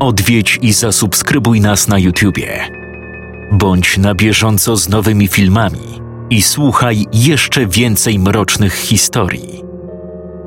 Odwiedź 0.00 0.58
i 0.62 0.72
zasubskrybuj 0.72 1.60
nas 1.60 1.88
na 1.88 1.98
YouTubie. 1.98 2.68
Bądź 3.52 3.98
na 3.98 4.14
bieżąco 4.14 4.76
z 4.76 4.88
nowymi 4.88 5.28
filmami 5.28 6.00
i 6.30 6.42
słuchaj 6.42 7.04
jeszcze 7.12 7.66
więcej 7.66 8.18
mrocznych 8.18 8.74
historii. 8.74 9.62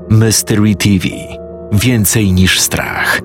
Mystery 0.10 0.76
TV 0.76 1.08
Więcej 1.72 2.34
niż 2.34 2.60
strach. 2.60 3.22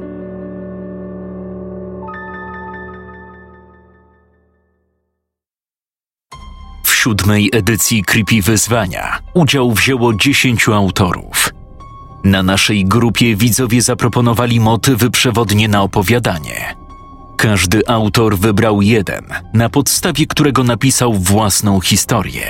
W 6.84 6.94
siódmej 6.94 7.50
edycji 7.52 8.04
Creepy 8.04 8.42
Wyzwania 8.42 9.18
udział 9.34 9.72
wzięło 9.72 10.14
dziesięciu 10.14 10.74
autorów. 10.74 11.55
Na 12.24 12.42
naszej 12.42 12.84
grupie 12.84 13.36
widzowie 13.36 13.82
zaproponowali 13.82 14.60
motywy 14.60 15.10
przewodnie 15.10 15.68
na 15.68 15.82
opowiadanie. 15.82 16.76
Każdy 17.36 17.88
autor 17.88 18.38
wybrał 18.38 18.82
jeden, 18.82 19.24
na 19.54 19.68
podstawie 19.68 20.26
którego 20.26 20.64
napisał 20.64 21.14
własną 21.14 21.80
historię. 21.80 22.46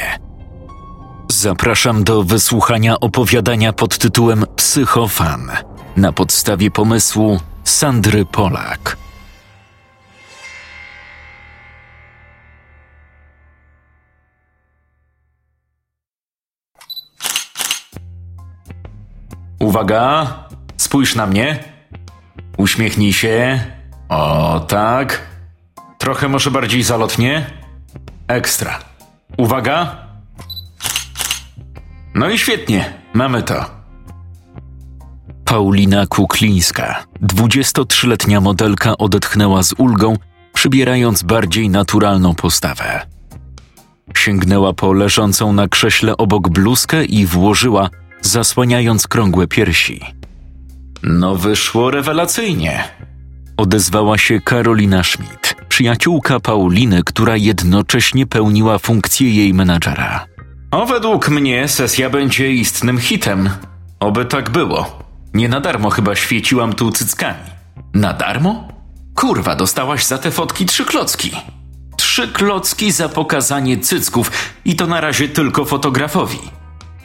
Zapraszam 1.32 2.04
do 2.04 2.22
wysłuchania 2.22 3.00
opowiadania 3.00 3.72
pod 3.72 3.98
tytułem 3.98 4.44
Psychofan 4.56 5.50
na 5.96 6.12
podstawie 6.12 6.70
pomysłu 6.70 7.40
Sandry 7.64 8.24
Polak. 8.24 9.05
Uwaga, 19.58 20.34
spójrz 20.76 21.14
na 21.14 21.26
mnie. 21.26 21.64
Uśmiechnij 22.56 23.12
się. 23.12 23.60
O, 24.08 24.60
tak. 24.68 25.22
Trochę 25.98 26.28
może 26.28 26.50
bardziej 26.50 26.82
zalotnie. 26.82 27.46
Ekstra. 28.28 28.78
Uwaga. 29.36 29.96
No 32.14 32.30
i 32.30 32.38
świetnie, 32.38 32.92
mamy 33.14 33.42
to. 33.42 33.64
Paulina 35.44 36.06
Kuklińska, 36.06 37.04
23-letnia 37.22 38.40
modelka, 38.40 38.96
odetchnęła 38.98 39.62
z 39.62 39.74
ulgą, 39.78 40.16
przybierając 40.52 41.22
bardziej 41.22 41.70
naturalną 41.70 42.34
postawę. 42.34 43.06
Sięgnęła 44.16 44.72
po 44.72 44.92
leżącą 44.92 45.52
na 45.52 45.68
krześle 45.68 46.16
obok 46.16 46.48
bluzkę 46.48 47.04
i 47.04 47.26
włożyła, 47.26 47.90
zasłaniając 48.20 49.08
krągłe 49.08 49.46
piersi. 49.46 50.00
No 51.02 51.34
wyszło 51.34 51.90
rewelacyjnie. 51.90 52.84
Odezwała 53.56 54.18
się 54.18 54.40
Karolina 54.40 55.02
Schmidt, 55.02 55.54
przyjaciółka 55.68 56.40
Pauliny, 56.40 57.02
która 57.04 57.36
jednocześnie 57.36 58.26
pełniła 58.26 58.78
funkcję 58.78 59.30
jej 59.30 59.54
menadżera. 59.54 60.26
O, 60.70 60.86
według 60.86 61.28
mnie 61.28 61.68
sesja 61.68 62.10
będzie 62.10 62.52
istnym 62.52 62.98
hitem. 62.98 63.50
Oby 64.00 64.24
tak 64.24 64.50
było. 64.50 64.98
Nie 65.34 65.48
na 65.48 65.60
darmo 65.60 65.90
chyba 65.90 66.16
świeciłam 66.16 66.72
tu 66.72 66.92
cyckami. 66.92 67.38
Na 67.94 68.12
darmo? 68.12 68.68
Kurwa, 69.14 69.56
dostałaś 69.56 70.04
za 70.04 70.18
te 70.18 70.30
fotki 70.30 70.66
trzy 70.66 70.84
klocki. 70.84 71.30
Trzy 71.96 72.28
klocki 72.28 72.92
za 72.92 73.08
pokazanie 73.08 73.78
cycków 73.78 74.30
i 74.64 74.76
to 74.76 74.86
na 74.86 75.00
razie 75.00 75.28
tylko 75.28 75.64
fotografowi. 75.64 76.38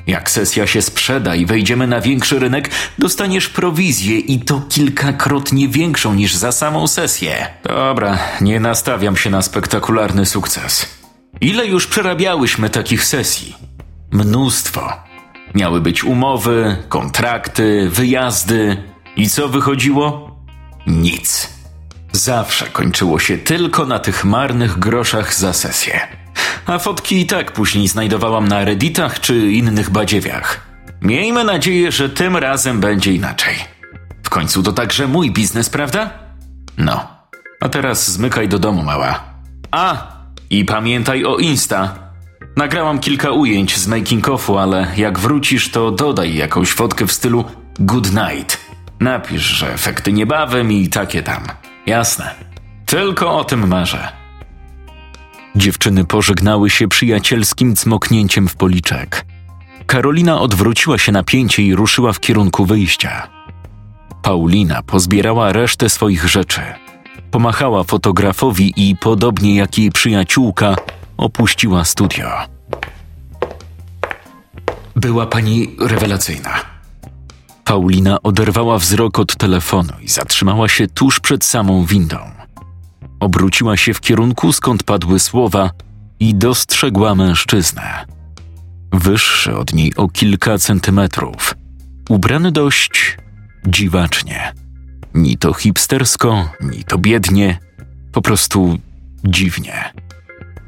Jak 0.07 0.31
sesja 0.31 0.67
się 0.67 0.81
sprzeda 0.81 1.35
i 1.35 1.45
wejdziemy 1.45 1.87
na 1.87 2.01
większy 2.01 2.39
rynek, 2.39 2.69
dostaniesz 2.99 3.49
prowizję 3.49 4.19
i 4.19 4.39
to 4.39 4.61
kilkakrotnie 4.69 5.67
większą 5.67 6.13
niż 6.13 6.35
za 6.35 6.51
samą 6.51 6.87
sesję. 6.87 7.47
Dobra, 7.63 8.17
nie 8.41 8.59
nastawiam 8.59 9.17
się 9.17 9.29
na 9.29 9.41
spektakularny 9.41 10.25
sukces. 10.25 10.85
Ile 11.41 11.67
już 11.67 11.87
przerabiałyśmy 11.87 12.69
takich 12.69 13.05
sesji? 13.05 13.55
Mnóstwo. 14.11 14.93
Miały 15.55 15.81
być 15.81 16.03
umowy, 16.03 16.77
kontrakty, 16.89 17.89
wyjazdy. 17.89 18.77
I 19.15 19.29
co 19.29 19.47
wychodziło? 19.47 20.35
Nic. 20.87 21.49
Zawsze 22.11 22.65
kończyło 22.65 23.19
się 23.19 23.37
tylko 23.37 23.85
na 23.85 23.99
tych 23.99 24.25
marnych 24.25 24.79
groszach 24.79 25.33
za 25.35 25.53
sesję. 25.53 26.20
A 26.65 26.79
fotki 26.79 27.21
i 27.21 27.25
tak 27.25 27.51
później 27.51 27.87
znajdowałam 27.87 28.47
na 28.47 28.65
redditach 28.65 29.19
czy 29.19 29.51
innych 29.51 29.89
badziewiach. 29.89 30.61
Miejmy 31.01 31.43
nadzieję, 31.43 31.91
że 31.91 32.09
tym 32.09 32.37
razem 32.37 32.79
będzie 32.79 33.13
inaczej. 33.13 33.55
W 34.23 34.29
końcu 34.29 34.63
to 34.63 34.73
także 34.73 35.07
mój 35.07 35.31
biznes, 35.31 35.69
prawda? 35.69 36.09
No. 36.77 37.07
A 37.61 37.69
teraz 37.69 38.11
zmykaj 38.11 38.47
do 38.47 38.59
domu, 38.59 38.83
mała. 38.83 39.23
A, 39.71 40.07
i 40.49 40.65
pamiętaj 40.65 41.25
o 41.25 41.37
Insta. 41.37 41.95
Nagrałam 42.57 42.99
kilka 42.99 43.31
ujęć 43.31 43.77
z 43.77 43.87
making 43.87 44.29
offu, 44.29 44.57
ale 44.57 44.87
jak 44.97 45.19
wrócisz, 45.19 45.71
to 45.71 45.91
dodaj 45.91 46.35
jakąś 46.35 46.71
fotkę 46.71 47.07
w 47.07 47.11
stylu 47.11 47.45
good 47.79 48.07
night. 48.11 48.57
Napisz, 48.99 49.41
że 49.41 49.73
efekty 49.73 50.13
niebawem 50.13 50.71
i 50.71 50.89
takie 50.89 51.23
tam. 51.23 51.43
Jasne. 51.85 52.35
Tylko 52.85 53.37
o 53.37 53.43
tym 53.43 53.67
marzę. 53.67 54.20
Dziewczyny 55.55 56.05
pożegnały 56.05 56.69
się 56.69 56.87
przyjacielskim 56.87 57.75
cmoknięciem 57.75 58.47
w 58.47 58.55
policzek. 58.55 59.25
Karolina 59.85 60.41
odwróciła 60.41 60.97
się 60.97 61.11
na 61.11 61.23
pięcie 61.23 61.63
i 61.63 61.75
ruszyła 61.75 62.13
w 62.13 62.19
kierunku 62.19 62.65
wyjścia. 62.65 63.27
Paulina 64.21 64.83
pozbierała 64.83 65.53
resztę 65.53 65.89
swoich 65.89 66.27
rzeczy. 66.27 66.61
Pomachała 67.31 67.83
fotografowi 67.83 68.73
i, 68.89 68.95
podobnie 68.95 69.55
jak 69.55 69.77
jej 69.77 69.91
przyjaciółka, 69.91 70.75
opuściła 71.17 71.85
studio. 71.85 72.29
Była 74.95 75.25
pani 75.25 75.75
rewelacyjna. 75.79 76.59
Paulina 77.63 78.21
oderwała 78.23 78.77
wzrok 78.77 79.19
od 79.19 79.35
telefonu 79.35 79.93
i 80.01 80.07
zatrzymała 80.07 80.67
się 80.67 80.87
tuż 80.87 81.19
przed 81.19 81.45
samą 81.45 81.85
windą. 81.85 82.17
Obróciła 83.21 83.77
się 83.77 83.93
w 83.93 84.01
kierunku, 84.01 84.53
skąd 84.53 84.83
padły 84.83 85.19
słowa, 85.19 85.71
i 86.19 86.35
dostrzegła 86.35 87.15
mężczyznę. 87.15 88.05
Wyższy 88.91 89.57
od 89.57 89.73
niej 89.73 89.95
o 89.95 90.07
kilka 90.07 90.57
centymetrów, 90.57 91.55
ubrany 92.09 92.51
dość 92.51 93.17
dziwacznie. 93.67 94.53
Ni 95.13 95.37
to 95.37 95.53
hipstersko, 95.53 96.49
ni 96.61 96.83
to 96.83 96.97
biednie, 96.97 97.59
po 98.11 98.21
prostu 98.21 98.77
dziwnie. 99.23 99.93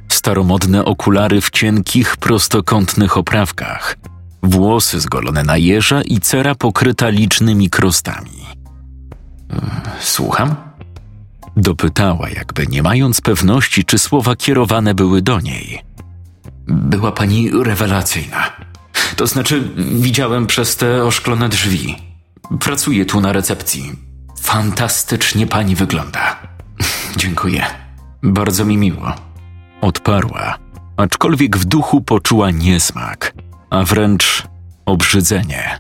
Staromodne 0.10 0.86
okulary 0.86 1.42
w 1.42 1.50
cienkich, 1.50 2.18
prostokątnych 2.18 3.18
oprawkach, 3.18 3.98
włosy 4.44 5.00
zgolone 5.00 5.44
na 5.44 5.58
jeża 5.58 6.02
i 6.02 6.20
cera 6.20 6.56
pokryta 6.56 7.10
licznymi 7.10 7.70
krostami. 7.70 8.44
Słucham? 10.00 10.73
Dopytała, 11.58 12.30
jakby 12.30 12.68
nie 12.68 12.84
mając 12.84 13.22
pewności, 13.22 13.86
czy 13.86 14.00
słowa 14.00 14.36
kierowane 14.36 14.96
były 14.96 15.22
do 15.22 15.40
niej. 15.40 15.82
Była 16.68 17.12
pani 17.12 17.52
rewelacyjna. 17.64 18.52
To 19.16 19.28
znaczy, 19.28 19.70
widziałem 19.78 20.48
przez 20.48 20.76
te 20.76 21.04
oszklone 21.04 21.50
drzwi. 21.50 21.96
Pracuję 22.60 23.06
tu 23.06 23.22
na 23.22 23.34
recepcji. 23.34 23.92
Fantastycznie 24.42 25.48
pani 25.48 25.76
wygląda. 25.76 26.40
Dziękuję. 27.18 27.66
Bardzo 28.24 28.66
mi 28.66 28.78
miło. 28.78 29.14
Odparła, 29.82 30.58
aczkolwiek 30.98 31.58
w 31.58 31.66
duchu 31.66 32.02
poczuła 32.02 32.52
niesmak, 32.52 33.34
a 33.70 33.84
wręcz 33.84 34.44
obrzydzenie. 34.86 35.80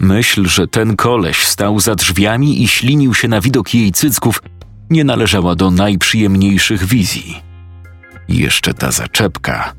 Myśl, 0.00 0.46
że 0.46 0.68
ten 0.68 0.96
koleś 0.96 1.46
stał 1.46 1.80
za 1.80 1.94
drzwiami 1.94 2.62
i 2.62 2.68
ślinił 2.68 3.14
się 3.14 3.28
na 3.28 3.40
widok 3.40 3.74
jej 3.74 3.92
cycków, 3.92 4.42
nie 4.90 5.04
należała 5.04 5.54
do 5.54 5.70
najprzyjemniejszych 5.70 6.84
wizji. 6.84 7.42
Jeszcze 8.28 8.74
ta 8.74 8.90
zaczepka. 8.90 9.72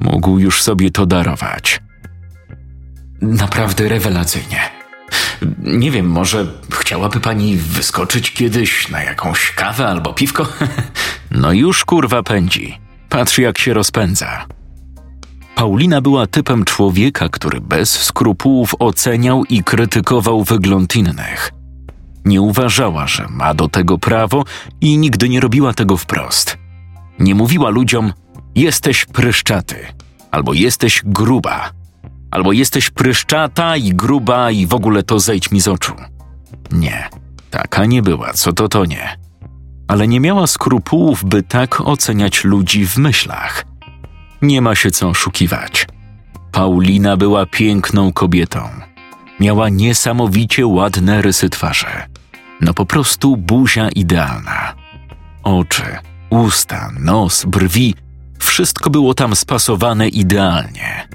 Mógł 0.00 0.38
już 0.38 0.62
sobie 0.62 0.90
to 0.90 1.06
darować. 1.06 1.80
Naprawdę 3.22 3.88
rewelacyjnie. 3.88 4.60
Nie 5.58 5.90
wiem, 5.90 6.10
może 6.10 6.46
chciałaby 6.70 7.20
pani 7.20 7.56
wyskoczyć 7.56 8.32
kiedyś 8.32 8.88
na 8.88 9.02
jakąś 9.02 9.50
kawę 9.50 9.86
albo 9.86 10.14
piwko? 10.14 10.46
no 11.30 11.52
już 11.52 11.84
kurwa 11.84 12.22
pędzi. 12.22 12.78
Patrz, 13.08 13.38
jak 13.38 13.58
się 13.58 13.74
rozpędza. 13.74 14.46
Paulina 15.54 16.00
była 16.00 16.26
typem 16.26 16.64
człowieka, 16.64 17.28
który 17.28 17.60
bez 17.60 17.90
skrupułów 17.90 18.74
oceniał 18.78 19.44
i 19.44 19.64
krytykował 19.64 20.44
wygląd 20.44 20.96
innych. 20.96 21.50
Nie 22.26 22.40
uważała, 22.40 23.06
że 23.06 23.26
ma 23.30 23.54
do 23.54 23.68
tego 23.68 23.98
prawo 23.98 24.44
i 24.80 24.98
nigdy 24.98 25.28
nie 25.28 25.40
robiła 25.40 25.74
tego 25.74 25.96
wprost. 25.96 26.58
Nie 27.18 27.34
mówiła 27.34 27.70
ludziom: 27.70 28.12
Jesteś 28.54 29.04
pryszczaty, 29.04 29.86
albo 30.30 30.54
jesteś 30.54 31.02
gruba, 31.04 31.70
albo 32.30 32.52
jesteś 32.52 32.90
pryszczata 32.90 33.76
i 33.76 33.94
gruba 33.94 34.50
i 34.50 34.66
w 34.66 34.74
ogóle 34.74 35.02
to 35.02 35.20
zejdź 35.20 35.50
mi 35.50 35.60
z 35.60 35.68
oczu. 35.68 35.94
Nie. 36.70 37.08
Taka 37.50 37.84
nie 37.84 38.02
była, 38.02 38.32
co 38.32 38.52
to 38.52 38.68
to 38.68 38.84
nie. 38.84 39.18
Ale 39.88 40.08
nie 40.08 40.20
miała 40.20 40.46
skrupułów, 40.46 41.24
by 41.24 41.42
tak 41.42 41.80
oceniać 41.80 42.44
ludzi 42.44 42.86
w 42.86 42.96
myślach. 42.96 43.64
Nie 44.42 44.60
ma 44.60 44.74
się 44.74 44.90
co 44.90 45.08
oszukiwać. 45.08 45.86
Paulina 46.52 47.16
była 47.16 47.46
piękną 47.46 48.12
kobietą. 48.12 48.60
Miała 49.40 49.68
niesamowicie 49.68 50.66
ładne 50.66 51.22
rysy 51.22 51.50
twarzy. 51.50 51.86
No 52.60 52.74
po 52.74 52.86
prostu 52.86 53.36
buzia 53.36 53.88
idealna. 53.88 54.74
Oczy, 55.42 55.96
usta, 56.30 56.90
nos, 57.00 57.44
brwi 57.44 57.94
wszystko 58.38 58.90
było 58.90 59.14
tam 59.14 59.36
spasowane 59.36 60.08
idealnie. 60.08 61.08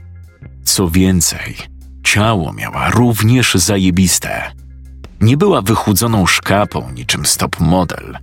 Co 0.64 0.90
więcej, 0.90 1.56
ciało 2.04 2.54
miała 2.54 2.90
również 2.90 3.56
zajebiste. 3.56 4.52
Nie 5.22 5.38
była 5.38 5.62
wychudzoną 5.62 6.28
szkapą 6.28 6.92
niczym 6.92 7.26
stop 7.26 7.60
model. 7.60 8.18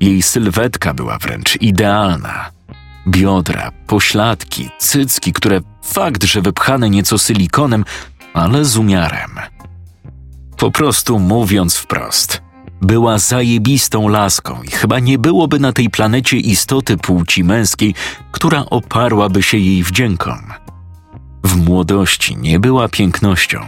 Jej 0.00 0.22
sylwetka 0.22 0.94
była 0.94 1.18
wręcz 1.18 1.62
idealna. 1.62 2.50
Biodra, 3.08 3.72
pośladki, 3.86 4.70
cycki, 4.78 5.32
które 5.32 5.60
fakt, 5.82 6.24
że 6.24 6.42
wypchane 6.42 6.90
nieco 6.90 7.18
silikonem, 7.18 7.84
ale 8.34 8.64
z 8.64 8.76
umiarem. 8.76 9.30
Po 10.56 10.70
prostu 10.70 11.18
mówiąc 11.18 11.76
wprost, 11.76 12.42
była 12.82 13.18
zajebistą 13.18 14.08
laską 14.08 14.62
i 14.62 14.70
chyba 14.70 14.98
nie 14.98 15.18
byłoby 15.18 15.58
na 15.58 15.72
tej 15.72 15.90
planecie 15.90 16.36
istoty 16.36 16.96
płci 16.96 17.44
męskiej, 17.44 17.94
która 18.32 18.64
oparłaby 18.70 19.42
się 19.42 19.58
jej 19.58 19.82
wdziękom. 19.82 20.52
W 21.44 21.56
młodości 21.56 22.36
nie 22.36 22.60
była 22.60 22.88
pięknością. 22.88 23.60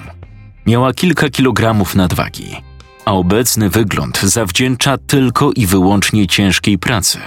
Miała 0.66 0.94
kilka 0.94 1.28
kilogramów 1.28 1.94
nadwagi, 1.94 2.56
a 3.04 3.12
obecny 3.12 3.70
wygląd 3.70 4.20
zawdzięcza 4.20 4.98
tylko 4.98 5.52
i 5.52 5.66
wyłącznie 5.66 6.26
ciężkiej 6.26 6.78
pracy. 6.78 7.18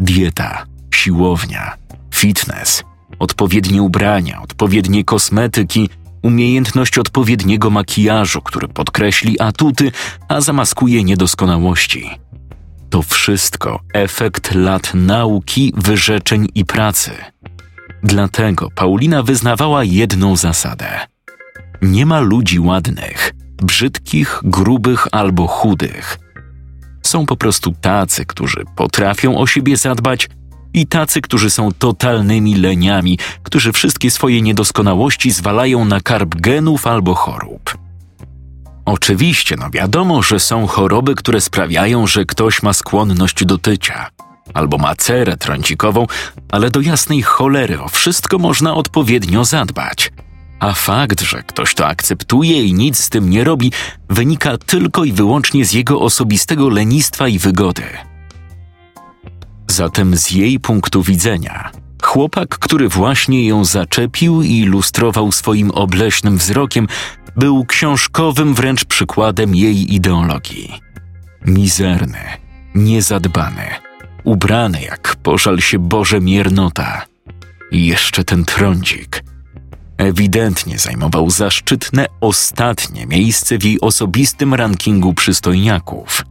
Dieta, 0.00 0.66
siłownia, 0.94 1.76
fitness, 2.14 2.84
odpowiednie 3.18 3.82
ubrania, 3.82 4.42
odpowiednie 4.42 5.04
kosmetyki, 5.04 5.90
umiejętność 6.28 6.98
odpowiedniego 6.98 7.70
makijażu, 7.70 8.42
który 8.42 8.68
podkreśli 8.68 9.40
atuty, 9.40 9.92
a 10.28 10.40
zamaskuje 10.40 11.04
niedoskonałości. 11.04 12.10
To 12.90 13.02
wszystko 13.02 13.80
efekt 13.94 14.54
lat 14.54 14.94
nauki, 14.94 15.72
wyrzeczeń 15.76 16.48
i 16.54 16.64
pracy. 16.64 17.10
Dlatego 18.02 18.70
Paulina 18.74 19.22
wyznawała 19.22 19.84
jedną 19.84 20.36
zasadę: 20.36 20.88
nie 21.82 22.06
ma 22.06 22.20
ludzi 22.20 22.60
ładnych, 22.60 23.32
brzydkich, 23.62 24.40
grubych 24.44 25.06
albo 25.12 25.46
chudych. 25.46 26.18
Są 27.02 27.26
po 27.26 27.36
prostu 27.36 27.72
tacy, 27.80 28.24
którzy 28.26 28.64
potrafią 28.76 29.38
o 29.38 29.46
siebie 29.46 29.76
zadbać 29.76 30.28
i 30.74 30.86
tacy, 30.86 31.20
którzy 31.20 31.50
są 31.50 31.72
totalnymi 31.72 32.54
leniami, 32.54 33.18
którzy 33.42 33.72
wszystkie 33.72 34.10
swoje 34.10 34.42
niedoskonałości 34.42 35.30
zwalają 35.30 35.84
na 35.84 36.00
karb 36.00 36.34
genów 36.34 36.86
albo 36.86 37.14
chorób. 37.14 37.78
Oczywiście, 38.84 39.56
no 39.56 39.70
wiadomo, 39.70 40.22
że 40.22 40.40
są 40.40 40.66
choroby, 40.66 41.14
które 41.14 41.40
sprawiają, 41.40 42.06
że 42.06 42.24
ktoś 42.24 42.62
ma 42.62 42.72
skłonność 42.72 43.44
do 43.44 43.58
tycia, 43.58 44.10
albo 44.54 44.78
ma 44.78 44.94
cerę 44.94 45.36
trącikową, 45.36 46.06
ale 46.52 46.70
do 46.70 46.80
jasnej 46.80 47.22
cholery 47.22 47.80
o 47.80 47.88
wszystko 47.88 48.38
można 48.38 48.74
odpowiednio 48.74 49.44
zadbać. 49.44 50.12
A 50.60 50.72
fakt, 50.72 51.20
że 51.20 51.42
ktoś 51.42 51.74
to 51.74 51.86
akceptuje 51.86 52.62
i 52.62 52.74
nic 52.74 52.98
z 52.98 53.08
tym 53.08 53.30
nie 53.30 53.44
robi, 53.44 53.72
wynika 54.08 54.58
tylko 54.58 55.04
i 55.04 55.12
wyłącznie 55.12 55.64
z 55.64 55.72
jego 55.72 56.00
osobistego 56.00 56.68
lenistwa 56.68 57.28
i 57.28 57.38
wygody. 57.38 57.82
Zatem 59.70 60.16
z 60.16 60.30
jej 60.30 60.60
punktu 60.60 61.02
widzenia, 61.02 61.70
chłopak, 62.02 62.48
który 62.48 62.88
właśnie 62.88 63.46
ją 63.46 63.64
zaczepił 63.64 64.42
i 64.42 64.58
ilustrował 64.58 65.32
swoim 65.32 65.70
obleśnym 65.70 66.38
wzrokiem, 66.38 66.88
był 67.36 67.64
książkowym 67.64 68.54
wręcz 68.54 68.84
przykładem 68.84 69.54
jej 69.54 69.94
ideologii. 69.94 70.80
Mizerny, 71.46 72.18
niezadbany, 72.74 73.66
ubrany 74.24 74.82
jak 74.82 75.16
pożal 75.22 75.60
się 75.60 75.78
Boże 75.78 76.20
miernota. 76.20 77.04
I 77.70 77.86
jeszcze 77.86 78.24
ten 78.24 78.44
trądzik. 78.44 79.24
Ewidentnie 79.98 80.78
zajmował 80.78 81.30
zaszczytne 81.30 82.06
ostatnie 82.20 83.06
miejsce 83.06 83.58
w 83.58 83.64
jej 83.64 83.80
osobistym 83.80 84.54
rankingu 84.54 85.14
przystojniaków– 85.14 86.24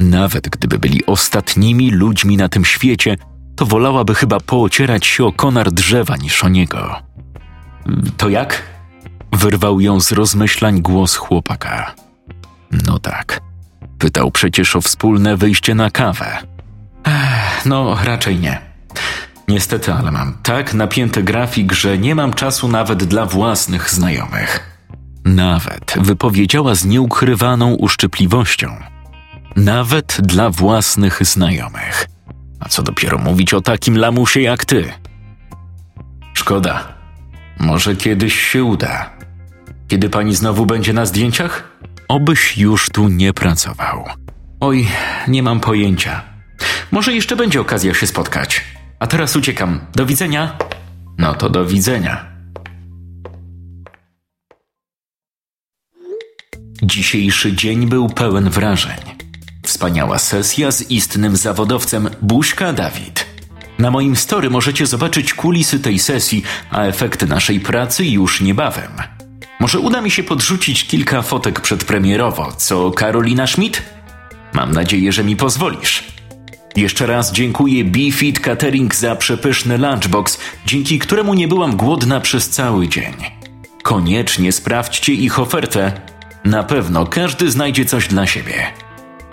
nawet 0.00 0.48
gdyby 0.48 0.78
byli 0.78 1.06
ostatnimi 1.06 1.90
ludźmi 1.90 2.36
na 2.36 2.48
tym 2.48 2.64
świecie, 2.64 3.16
to 3.56 3.66
wolałaby 3.66 4.14
chyba 4.14 4.40
poocierać 4.40 5.06
się 5.06 5.24
o 5.24 5.32
konar 5.32 5.72
drzewa 5.72 6.16
niż 6.16 6.44
o 6.44 6.48
niego. 6.48 7.02
To 8.16 8.28
jak? 8.28 8.62
Wyrwał 9.32 9.80
ją 9.80 10.00
z 10.00 10.12
rozmyślań 10.12 10.82
głos 10.82 11.16
chłopaka. 11.16 11.94
No 12.86 12.98
tak. 12.98 13.40
Pytał 13.98 14.30
przecież 14.30 14.76
o 14.76 14.80
wspólne 14.80 15.36
wyjście 15.36 15.74
na 15.74 15.90
kawę. 15.90 16.38
Ech, 17.04 17.66
no, 17.66 17.96
raczej 18.04 18.38
nie. 18.38 18.58
Niestety, 19.48 19.92
ale 19.92 20.10
mam 20.10 20.38
tak 20.42 20.74
napięty 20.74 21.22
grafik, 21.22 21.72
że 21.72 21.98
nie 21.98 22.14
mam 22.14 22.32
czasu 22.32 22.68
nawet 22.68 23.04
dla 23.04 23.26
własnych 23.26 23.90
znajomych. 23.90 24.70
Nawet 25.24 25.94
wypowiedziała 26.00 26.74
z 26.74 26.84
nieukrywaną 26.84 27.74
uszczypliwością– 27.74 28.76
nawet 29.56 30.18
dla 30.22 30.50
własnych 30.50 31.20
znajomych. 31.24 32.06
A 32.60 32.68
co 32.68 32.82
dopiero 32.82 33.18
mówić 33.18 33.54
o 33.54 33.60
takim 33.60 33.98
lamusie 33.98 34.40
jak 34.40 34.64
ty? 34.64 34.92
Szkoda. 36.34 36.94
Może 37.60 37.96
kiedyś 37.96 38.40
się 38.40 38.64
uda. 38.64 39.10
Kiedy 39.88 40.10
pani 40.10 40.34
znowu 40.34 40.66
będzie 40.66 40.92
na 40.92 41.06
zdjęciach? 41.06 41.78
Obyś 42.08 42.58
już 42.58 42.90
tu 42.90 43.08
nie 43.08 43.32
pracował. 43.32 44.04
Oj, 44.60 44.88
nie 45.28 45.42
mam 45.42 45.60
pojęcia. 45.60 46.22
Może 46.90 47.12
jeszcze 47.12 47.36
będzie 47.36 47.60
okazja 47.60 47.94
się 47.94 48.06
spotkać. 48.06 48.64
A 48.98 49.06
teraz 49.06 49.36
uciekam. 49.36 49.80
Do 49.94 50.06
widzenia. 50.06 50.58
No 51.18 51.34
to 51.34 51.50
do 51.50 51.66
widzenia. 51.66 52.26
Dzisiejszy 56.82 57.52
dzień 57.52 57.86
był 57.88 58.08
pełen 58.08 58.50
wrażeń. 58.50 59.23
Wspaniała 59.64 60.18
sesja 60.18 60.70
z 60.70 60.90
istnym 60.90 61.36
zawodowcem 61.36 62.10
Buźka 62.22 62.72
Dawid. 62.72 63.26
Na 63.78 63.90
moim 63.90 64.16
story 64.16 64.50
możecie 64.50 64.86
zobaczyć 64.86 65.34
kulisy 65.34 65.80
tej 65.80 65.98
sesji, 65.98 66.42
a 66.70 66.82
efekty 66.82 67.26
naszej 67.26 67.60
pracy 67.60 68.04
już 68.04 68.40
niebawem. 68.40 68.90
Może 69.60 69.78
uda 69.78 70.00
mi 70.00 70.10
się 70.10 70.22
podrzucić 70.22 70.86
kilka 70.86 71.22
fotek 71.22 71.60
przedpremierowo, 71.60 72.52
co 72.56 72.90
Karolina 72.90 73.46
Schmidt? 73.46 73.82
Mam 74.52 74.72
nadzieję, 74.72 75.12
że 75.12 75.24
mi 75.24 75.36
pozwolisz. 75.36 76.04
Jeszcze 76.76 77.06
raz 77.06 77.32
dziękuję 77.32 77.84
BeFit 77.84 78.40
Catering 78.40 78.94
za 78.94 79.16
przepyszny 79.16 79.78
lunchbox, 79.78 80.38
dzięki 80.66 80.98
któremu 80.98 81.34
nie 81.34 81.48
byłam 81.48 81.76
głodna 81.76 82.20
przez 82.20 82.50
cały 82.50 82.88
dzień. 82.88 83.14
Koniecznie 83.82 84.52
sprawdźcie 84.52 85.12
ich 85.12 85.38
ofertę. 85.38 85.92
Na 86.44 86.62
pewno 86.62 87.06
każdy 87.06 87.50
znajdzie 87.50 87.84
coś 87.84 88.08
dla 88.08 88.26
siebie. 88.26 88.83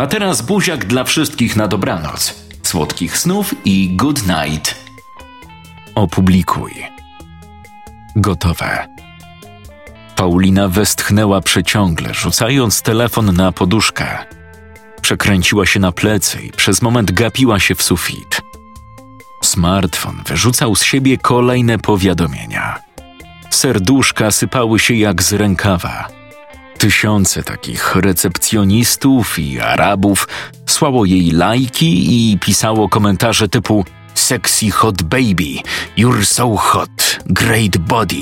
A 0.02 0.08
teraz 0.08 0.42
buziak 0.42 0.86
dla 0.86 1.04
wszystkich 1.04 1.56
na 1.56 1.68
dobranoc. 1.68 2.36
Słodkich 2.64 3.18
snów 3.18 3.56
i 3.66 3.96
good 3.96 4.22
night. 4.28 4.76
Opublikuj. 5.96 6.72
Gotowe. 8.16 8.88
Paulina 10.16 10.68
westchnęła 10.68 11.42
przeciągle, 11.42 12.14
rzucając 12.14 12.82
telefon 12.82 13.36
na 13.36 13.52
poduszkę. 13.52 14.18
Przekręciła 15.02 15.66
się 15.66 15.80
na 15.80 15.92
plecy 15.92 16.42
i 16.42 16.52
przez 16.52 16.82
moment 16.82 17.12
gapiła 17.12 17.60
się 17.60 17.76
w 17.76 17.84
sufit. 17.84 18.42
Smartfon 19.44 20.24
wyrzucał 20.28 20.76
z 20.76 20.84
siebie 20.84 21.18
kolejne 21.18 21.80
powiadomienia. 21.80 22.80
Serduszka 23.50 24.32
sypały 24.32 24.80
się 24.80 24.94
jak 24.94 25.24
z 25.24 25.34
rękawa 25.34 26.21
Tysiące 26.82 27.44
takich 27.44 27.96
recepcjonistów 27.96 29.40
i 29.40 29.60
Arabów 29.60 30.28
słało 30.66 31.06
jej 31.06 31.32
lajki 31.32 32.32
i 32.32 32.40
pisało 32.40 32.90
komentarze 32.90 33.50
typu 33.50 33.86
Sexy 34.14 34.72
hot 34.72 35.04
baby, 35.04 35.62
you're 35.98 36.26
so 36.26 36.56
hot, 36.58 37.20
great 37.26 37.78
body, 37.78 38.22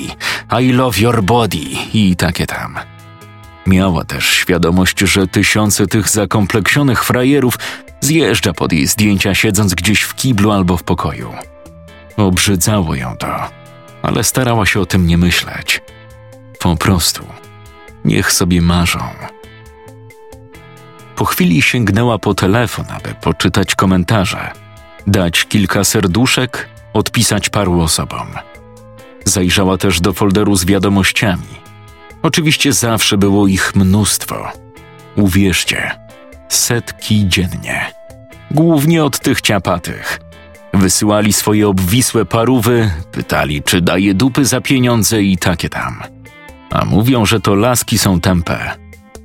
I 0.60 0.72
love 0.72 1.00
your 1.00 1.22
body 1.22 1.58
i 1.94 2.16
takie 2.16 2.46
tam. 2.46 2.78
Miała 3.66 4.04
też 4.04 4.26
świadomość, 4.26 5.00
że 5.00 5.26
tysiące 5.26 5.86
tych 5.86 6.08
zakompleksionych 6.08 7.04
frajerów 7.04 7.58
zjeżdża 8.00 8.52
pod 8.52 8.72
jej 8.72 8.86
zdjęcia 8.86 9.34
siedząc 9.34 9.74
gdzieś 9.74 10.02
w 10.02 10.14
kiblu 10.14 10.50
albo 10.50 10.76
w 10.76 10.82
pokoju. 10.82 11.32
Obrzydzało 12.16 12.94
ją 12.94 13.16
to, 13.16 13.50
ale 14.02 14.24
starała 14.24 14.66
się 14.66 14.80
o 14.80 14.86
tym 14.86 15.06
nie 15.06 15.18
myśleć. 15.18 15.82
Po 16.58 16.76
prostu 16.76 17.39
Niech 18.04 18.32
sobie 18.32 18.62
marzą. 18.62 19.00
Po 21.16 21.24
chwili 21.24 21.62
sięgnęła 21.62 22.18
po 22.18 22.34
telefon, 22.34 22.84
aby 22.90 23.14
poczytać 23.14 23.74
komentarze, 23.74 24.50
dać 25.06 25.44
kilka 25.44 25.84
serduszek, 25.84 26.68
odpisać 26.92 27.48
paru 27.48 27.80
osobom. 27.80 28.26
Zajrzała 29.24 29.78
też 29.78 30.00
do 30.00 30.12
folderu 30.12 30.56
z 30.56 30.64
wiadomościami. 30.64 31.60
Oczywiście 32.22 32.72
zawsze 32.72 33.18
było 33.18 33.46
ich 33.46 33.76
mnóstwo. 33.76 34.52
Uwierzcie, 35.16 35.90
setki 36.48 37.28
dziennie. 37.28 37.92
Głównie 38.50 39.04
od 39.04 39.18
tych 39.18 39.40
ciapatych. 39.40 40.20
Wysyłali 40.74 41.32
swoje 41.32 41.68
obwisłe 41.68 42.24
parówy, 42.24 42.90
pytali, 43.12 43.62
czy 43.62 43.80
daje 43.80 44.14
dupy 44.14 44.44
za 44.44 44.60
pieniądze 44.60 45.22
i 45.22 45.38
takie 45.38 45.68
tam. 45.68 46.02
A 46.70 46.84
mówią, 46.84 47.26
że 47.26 47.40
to 47.40 47.54
laski 47.54 47.98
są 47.98 48.20
tępe. 48.20 48.70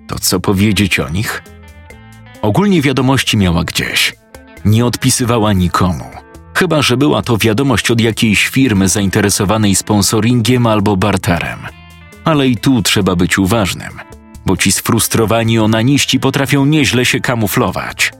To 0.07 0.19
co 0.19 0.39
powiedzieć 0.39 0.99
o 0.99 1.09
nich? 1.09 1.43
Ogólnie 2.41 2.81
wiadomości 2.81 3.37
miała 3.37 3.63
gdzieś. 3.63 4.15
Nie 4.65 4.85
odpisywała 4.85 5.53
nikomu. 5.53 6.05
Chyba, 6.55 6.81
że 6.81 6.97
była 6.97 7.21
to 7.21 7.37
wiadomość 7.37 7.91
od 7.91 8.01
jakiejś 8.01 8.47
firmy 8.47 8.89
zainteresowanej 8.89 9.75
sponsoringiem 9.75 10.67
albo 10.67 10.97
barterem. 10.97 11.59
Ale 12.23 12.47
i 12.47 12.57
tu 12.57 12.81
trzeba 12.81 13.15
być 13.15 13.37
uważnym, 13.37 13.99
bo 14.45 14.57
ci 14.57 14.71
sfrustrowani 14.71 15.59
onaniści 15.59 16.19
potrafią 16.19 16.65
nieźle 16.65 17.05
się 17.05 17.19
kamuflować. 17.19 18.11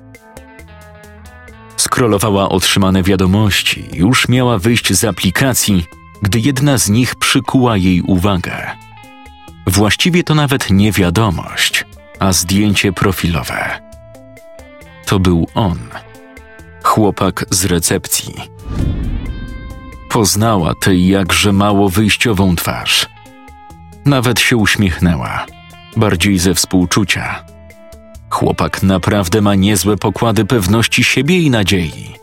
Skrolowała 1.78 2.50
otrzymane 2.50 3.04
wiadomości, 3.04 3.86
już 3.94 4.28
miała 4.28 4.58
wyjść 4.58 4.94
z 4.94 5.04
aplikacji, 5.04 5.86
gdy 6.22 6.40
jedna 6.40 6.78
z 6.78 6.90
nich 6.90 7.16
przykuła 7.16 7.78
jej 7.78 8.02
uwagę. 8.02 8.85
Właściwie 9.68 10.24
to 10.24 10.36
nawet 10.36 10.70
nie 10.70 10.92
wiadomość, 10.92 11.86
a 12.20 12.34
zdjęcie 12.34 12.94
profilowe. 12.94 13.82
To 15.06 15.20
był 15.20 15.48
on, 15.56 15.80
chłopak 16.84 17.46
z 17.50 17.66
recepcji. 17.66 18.34
Poznała 20.10 20.74
tę 20.76 20.96
jakże 20.96 21.54
mało 21.54 21.90
wyjściową 21.90 22.56
twarz. 22.56 23.08
Nawet 24.06 24.40
się 24.40 24.58
uśmiechnęła, 24.58 25.46
bardziej 25.98 26.40
ze 26.40 26.54
współczucia. 26.54 27.46
Chłopak 28.30 28.84
naprawdę 28.84 29.42
ma 29.42 29.56
niezłe 29.56 29.98
pokłady 29.98 30.46
pewności 30.46 31.04
siebie 31.04 31.40
i 31.40 31.50
nadziei. 31.50 32.16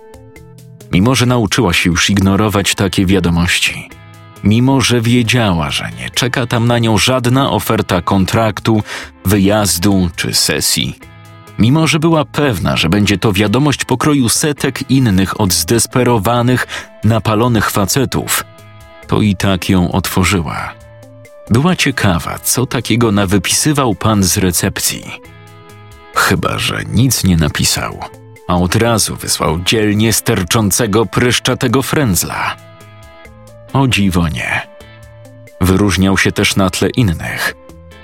Mimo, 0.92 1.14
że 1.14 1.26
nauczyła 1.26 1.72
się 1.72 1.90
już 1.90 2.11
ignorować 2.11 2.75
takie 2.75 3.06
wiadomości, 3.06 3.88
mimo, 4.44 4.80
że 4.80 5.00
wiedziała, 5.00 5.70
że 5.70 5.90
nie 5.99 6.11
czeka 6.11 6.46
tam 6.46 6.66
na 6.66 6.78
nią 6.78 6.99
żadna 6.99 7.50
oferta 7.50 8.02
kontraktu, 8.02 8.82
wyjazdu 9.25 10.11
czy 10.16 10.34
sesji, 10.34 10.99
mimo, 11.58 11.87
że 11.87 11.99
była 11.99 12.25
pewna, 12.25 12.76
że 12.76 12.88
będzie 12.88 13.18
to 13.18 13.32
wiadomość 13.32 13.84
pokroju 13.84 14.28
setek 14.28 14.90
innych 14.90 15.40
od 15.40 15.52
zdesperowanych, 15.52 16.66
napalonych 17.04 17.70
facetów, 17.70 18.44
to 19.06 19.20
i 19.20 19.37
tak 19.37 19.68
ją 19.68 19.92
otworzyła. 19.92 20.72
Była 21.50 21.76
ciekawa, 21.76 22.38
co 22.38 22.66
takiego 22.66 23.12
nawypisywał 23.12 23.94
pan 23.94 24.22
z 24.22 24.37
recepcji. 24.37 25.11
Chyba, 26.14 26.58
że 26.58 26.82
nic 26.92 27.25
nie 27.25 27.37
napisał, 27.37 28.00
a 28.49 28.56
od 28.56 28.76
razu 28.76 29.16
wysłał 29.16 29.61
dzielnie 29.61 30.12
sterczącego 30.12 31.06
pryszczatego 31.06 31.82
frędzla. 31.82 32.56
O 33.73 33.88
dziwo 33.88 34.29
nie. 34.29 34.67
Wyróżniał 35.61 36.19
się 36.19 36.33
też 36.33 36.57
na 36.57 36.71
tle 36.71 36.88
innych. 36.91 37.55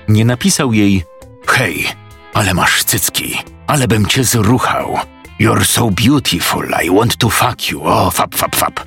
Nie 0.07 0.25
napisał 0.25 0.73
jej 0.73 1.03
Hej, 1.47 1.85
ale 2.33 2.53
masz 2.53 2.83
cycki, 2.83 3.37
ale 3.67 3.87
bym 3.87 4.05
cię 4.05 4.23
zruchał. 4.23 4.97
You're 5.39 5.65
so 5.65 5.89
beautiful, 5.91 6.67
I 6.85 6.89
want 6.89 7.17
to 7.17 7.29
fuck 7.29 7.71
you, 7.71 7.83
o 7.83 8.11
fap, 8.11 8.35
fap, 8.35 8.55
fap. 8.55 8.79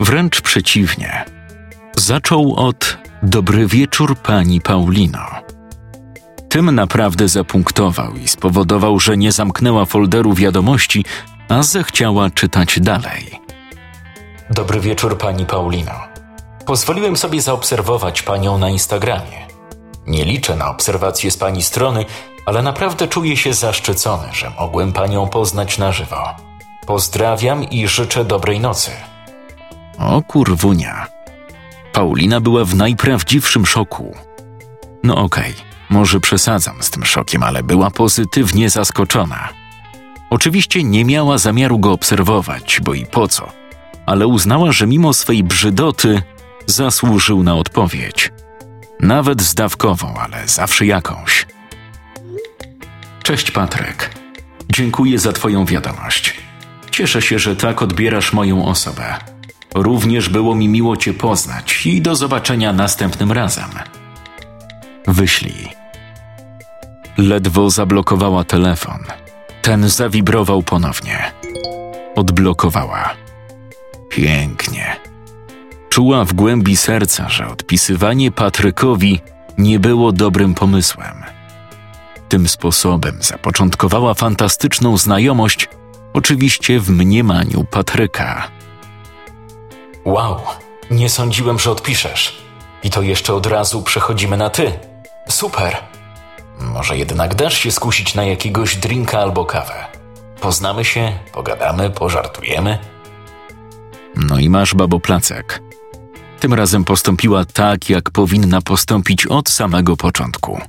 Wręcz 0.00 0.40
przeciwnie. 0.40 1.24
Zaczął 1.96 2.54
od 2.54 2.98
Dobry 3.22 3.66
wieczór, 3.66 4.16
pani 4.16 4.60
Paulino. 4.60 5.26
Tym 6.48 6.74
naprawdę 6.74 7.28
zapunktował 7.28 8.16
i 8.16 8.28
spowodował, 8.28 9.00
że 9.00 9.16
nie 9.16 9.32
zamknęła 9.32 9.84
folderu 9.84 10.34
wiadomości, 10.34 11.04
a 11.48 11.62
zechciała 11.62 12.30
czytać 12.30 12.80
dalej. 12.80 13.40
Dobry 14.50 14.80
wieczór, 14.80 15.18
pani 15.18 15.46
Paulino. 15.46 16.07
Pozwoliłem 16.68 17.16
sobie 17.16 17.42
zaobserwować 17.42 18.22
panią 18.22 18.58
na 18.58 18.70
Instagramie. 18.70 19.46
Nie 20.06 20.24
liczę 20.24 20.56
na 20.56 20.70
obserwacje 20.70 21.30
z 21.30 21.36
pani 21.36 21.62
strony, 21.62 22.04
ale 22.46 22.62
naprawdę 22.62 23.08
czuję 23.08 23.36
się 23.36 23.54
zaszczycony, 23.54 24.28
że 24.32 24.52
mogłem 24.60 24.92
panią 24.92 25.28
poznać 25.28 25.78
na 25.78 25.92
żywo. 25.92 26.24
Pozdrawiam 26.86 27.64
i 27.64 27.88
życzę 27.88 28.24
dobrej 28.24 28.60
nocy. 28.60 28.90
O 29.98 30.22
kurwunia. 30.22 31.06
Paulina 31.92 32.40
była 32.40 32.64
w 32.64 32.74
najprawdziwszym 32.74 33.66
szoku. 33.66 34.16
No 35.02 35.16
okej, 35.16 35.52
okay, 35.52 35.64
może 35.90 36.20
przesadzam 36.20 36.82
z 36.82 36.90
tym 36.90 37.04
szokiem, 37.04 37.42
ale 37.42 37.62
była 37.62 37.90
pozytywnie 37.90 38.70
zaskoczona. 38.70 39.48
Oczywiście 40.30 40.84
nie 40.84 41.04
miała 41.04 41.38
zamiaru 41.38 41.78
go 41.78 41.92
obserwować, 41.92 42.80
bo 42.82 42.94
i 42.94 43.06
po 43.06 43.28
co, 43.28 43.48
ale 44.06 44.26
uznała, 44.26 44.72
że 44.72 44.86
mimo 44.86 45.12
swej 45.12 45.44
brzydoty 45.44 46.22
zasłużył 46.68 47.42
na 47.42 47.54
odpowiedź. 47.54 48.32
Nawet 49.00 49.42
zdawkową, 49.42 50.14
ale 50.20 50.48
zawsze 50.48 50.86
jakąś. 50.86 51.46
Cześć 53.22 53.50
Patryk. 53.50 54.10
Dziękuję 54.72 55.18
za 55.18 55.32
Twoją 55.32 55.64
wiadomość. 55.64 56.34
Cieszę 56.90 57.22
się, 57.22 57.38
że 57.38 57.56
tak 57.56 57.82
odbierasz 57.82 58.32
moją 58.32 58.66
osobę. 58.66 59.16
Również 59.74 60.28
było 60.28 60.54
mi 60.54 60.68
miło 60.68 60.96
Cię 60.96 61.14
poznać 61.14 61.86
i 61.86 62.02
do 62.02 62.16
zobaczenia 62.16 62.72
następnym 62.72 63.32
razem. 63.32 63.70
Wyślij. 65.06 65.68
Ledwo 67.18 67.70
zablokowała 67.70 68.44
telefon. 68.44 68.98
Ten 69.62 69.88
zawibrował 69.88 70.62
ponownie. 70.62 71.32
Odblokowała. 72.16 73.14
Pięknie. 74.10 75.07
Czuła 75.98 76.24
w 76.24 76.32
głębi 76.32 76.76
serca, 76.76 77.28
że 77.28 77.48
odpisywanie 77.48 78.32
Patrykowi 78.32 79.20
nie 79.58 79.80
było 79.80 80.12
dobrym 80.12 80.54
pomysłem. 80.54 81.24
Tym 82.28 82.48
sposobem 82.48 83.18
zapoczątkowała 83.20 84.14
fantastyczną 84.14 84.96
znajomość, 84.96 85.68
oczywiście 86.12 86.80
w 86.80 86.90
mniemaniu 86.90 87.64
Patryka. 87.70 88.48
Wow, 90.04 90.40
nie 90.90 91.10
sądziłem, 91.10 91.58
że 91.58 91.70
odpiszesz. 91.70 92.42
I 92.82 92.90
to 92.90 93.02
jeszcze 93.02 93.34
od 93.34 93.46
razu 93.46 93.82
przechodzimy 93.82 94.36
na 94.36 94.50
ty. 94.50 94.72
Super. 95.28 95.76
Może 96.60 96.98
jednak 96.98 97.34
dasz 97.34 97.58
się 97.58 97.70
skusić 97.70 98.14
na 98.14 98.24
jakiegoś 98.24 98.76
drinka 98.76 99.18
albo 99.18 99.44
kawę. 99.44 99.86
Poznamy 100.40 100.84
się, 100.84 101.12
pogadamy, 101.32 101.90
pożartujemy. 101.90 102.78
No 104.16 104.38
i 104.38 104.48
masz 104.48 104.74
babo 104.74 105.00
placek. 105.00 105.67
Tym 106.40 106.54
razem 106.54 106.84
postąpiła 106.84 107.44
tak, 107.44 107.90
jak 107.90 108.10
powinna 108.10 108.60
postąpić 108.60 109.26
od 109.26 109.48
samego 109.48 109.96
początku. 109.96 110.60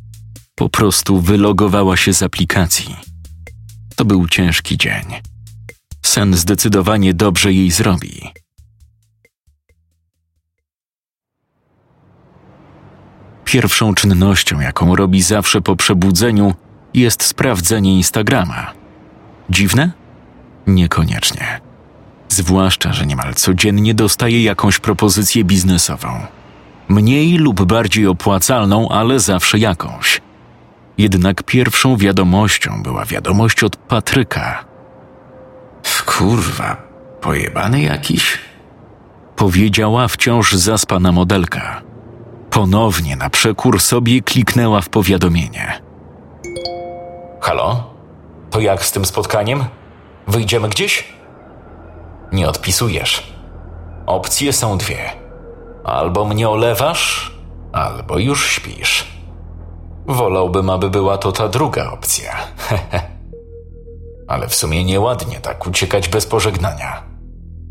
Po 0.55 0.69
prostu 0.69 1.21
wylogowała 1.21 1.97
się 1.97 2.13
z 2.13 2.23
aplikacji. 2.23 2.95
To 3.95 4.05
był 4.05 4.27
ciężki 4.27 4.77
dzień. 4.77 5.05
Sen 6.05 6.33
zdecydowanie 6.33 7.13
dobrze 7.13 7.53
jej 7.53 7.71
zrobi. 7.71 8.29
Pierwszą 13.45 13.93
czynnością, 13.95 14.59
jaką 14.59 14.95
robi 14.95 15.21
zawsze 15.21 15.61
po 15.61 15.75
przebudzeniu, 15.75 16.53
jest 16.93 17.23
sprawdzenie 17.23 17.95
Instagrama. 17.97 18.73
Dziwne? 19.49 19.91
Niekoniecznie. 20.67 21.68
Zwłaszcza, 22.29 22.93
że 22.93 23.05
niemal 23.05 23.33
codziennie 23.33 23.93
dostaje 23.93 24.43
jakąś 24.43 24.79
propozycję 24.79 25.43
biznesową. 25.43 26.25
Mniej 26.87 27.37
lub 27.37 27.63
bardziej 27.63 28.07
opłacalną, 28.07 28.89
ale 28.89 29.19
zawsze 29.19 29.59
jakąś. 29.59 30.21
Jednak 30.97 31.43
pierwszą 31.43 31.97
wiadomością 31.97 32.83
była 32.83 33.05
wiadomość 33.05 33.63
od 33.63 33.75
Patryka. 33.75 34.65
Kurwa, 36.05 36.77
pojebany 37.21 37.81
jakiś? 37.81 38.37
Powiedziała 39.35 40.07
wciąż 40.07 40.53
zaspana 40.53 41.11
modelka. 41.11 41.81
Ponownie 42.49 43.15
na 43.15 43.29
przekór 43.29 43.81
sobie 43.81 44.21
kliknęła 44.21 44.81
w 44.81 44.89
powiadomienie. 44.89 45.81
Halo? 47.41 47.93
To 48.49 48.59
jak 48.59 48.85
z 48.85 48.91
tym 48.91 49.05
spotkaniem? 49.05 49.65
Wyjdziemy 50.27 50.69
gdzieś? 50.69 51.18
Nie 52.31 52.49
odpisujesz. 52.49 53.33
Opcje 54.05 54.53
są 54.53 54.77
dwie. 54.77 55.09
Albo 55.83 56.25
mnie 56.25 56.49
olewasz, 56.49 57.35
albo 57.73 58.17
już 58.17 58.47
śpisz. 58.47 59.07
Wolałbym, 60.07 60.69
aby 60.69 60.89
była 60.89 61.17
to 61.17 61.31
ta 61.31 61.47
druga 61.47 61.91
opcja. 61.91 62.35
ale 64.29 64.47
w 64.47 64.55
sumie 64.55 64.83
nieładnie 64.83 65.39
tak 65.39 65.67
uciekać 65.67 66.09
bez 66.09 66.25
pożegnania. 66.25 67.03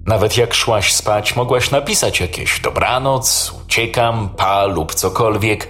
Nawet 0.06 0.36
jak 0.36 0.54
szłaś 0.54 0.92
spać, 0.92 1.36
mogłaś 1.36 1.70
napisać 1.70 2.20
jakieś 2.20 2.60
dobranoc, 2.60 3.54
uciekam, 3.64 4.28
pa 4.36 4.64
lub 4.64 4.94
cokolwiek. 4.94 5.68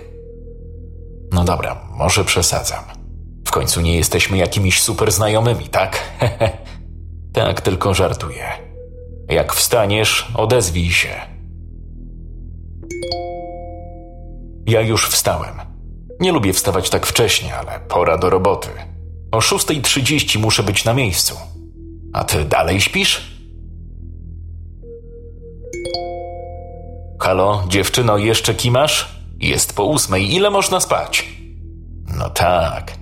No 1.32 1.44
dobra, 1.44 1.80
może 1.90 2.24
przesadzam. 2.24 2.84
W 3.46 3.50
końcu 3.50 3.80
nie 3.80 3.96
jesteśmy 3.96 4.36
jakimiś 4.36 4.82
super 4.82 5.12
znajomymi, 5.12 5.68
tak? 5.68 6.02
tak, 7.34 7.60
tylko 7.60 7.94
żartuję. 7.94 8.67
Jak 9.28 9.52
wstaniesz, 9.52 10.32
odezwij 10.34 10.90
się. 10.90 11.08
Ja 14.66 14.80
już 14.80 15.08
wstałem. 15.08 15.54
Nie 16.20 16.32
lubię 16.32 16.52
wstawać 16.52 16.90
tak 16.90 17.06
wcześnie, 17.06 17.56
ale 17.56 17.80
pora 17.80 18.18
do 18.18 18.30
roboty. 18.30 18.68
O 19.32 19.38
6.30 19.38 20.38
muszę 20.38 20.62
być 20.62 20.84
na 20.84 20.94
miejscu. 20.94 21.34
A 22.12 22.24
ty 22.24 22.44
dalej 22.44 22.80
śpisz? 22.80 23.38
Halo, 27.20 27.64
dziewczyno, 27.68 28.16
jeszcze 28.18 28.54
kimasz? 28.54 29.18
Jest 29.40 29.76
po 29.76 29.84
ósmej, 29.84 30.34
ile 30.34 30.50
można 30.50 30.80
spać? 30.80 31.28
No 32.18 32.30
tak. 32.30 32.92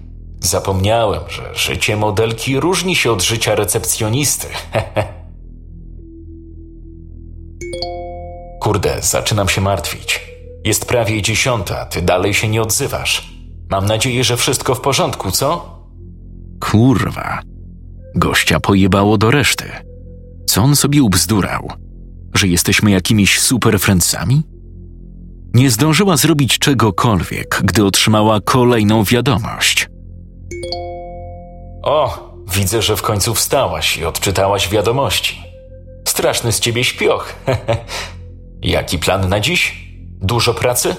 Zapomniałem, 0.40 1.23
że 1.28 1.54
życie 1.54 1.97
modelki 1.97 2.61
różni 2.61 2.97
się 2.97 3.12
od 3.12 3.23
życia 3.23 3.54
recepcjonisty. 3.54 4.47
Kurde, 8.66 8.96
zaczynam 9.00 9.49
się 9.49 9.61
martwić. 9.61 10.20
Jest 10.64 10.85
prawie 10.85 11.23
dziesiąta, 11.23 11.85
ty 11.85 12.02
dalej 12.02 12.35
się 12.35 12.49
nie 12.49 12.62
odzywasz. 12.62 13.35
Mam 13.70 13.87
nadzieję, 13.87 14.25
że 14.25 14.37
wszystko 14.37 14.75
w 14.75 14.80
porządku, 14.80 15.30
co? 15.30 15.78
Kurwa. 16.61 17.40
Gościa 18.14 18.61
pojebało 18.61 19.18
do 19.18 19.30
reszty. 19.30 19.64
Co 20.46 20.62
on 20.62 20.76
sobie 20.76 21.02
ubzdurał? 21.02 21.73
Że 22.35 22.49
jesteśmy 22.49 22.90
jakimiś 22.90 23.40
super 23.40 23.80
friendsami? 23.80 24.42
Nie 25.54 25.70
zdążyła 25.70 26.16
zrobić 26.16 26.58
czegokolwiek, 26.58 27.61
gdy 27.64 27.85
otrzymała 27.85 28.40
kolejną 28.40 29.04
wiadomość. 29.04 29.88
O, 31.82 32.30
widzę, 32.54 32.82
że 32.82 32.96
w 32.96 33.02
końcu 33.02 33.35
wstałaś 33.35 33.99
i 33.99 34.04
odczytałaś 34.04 34.68
wiadomości. 34.68 35.42
Straszny 36.08 36.52
z 36.52 36.61
ciebie 36.61 36.85
śpioch. 36.85 37.32
Jaki 38.62 38.98
plan 38.98 39.28
na 39.28 39.40
dziś? 39.40 39.88
Dużo 40.22 40.54
pracy? 40.54 40.96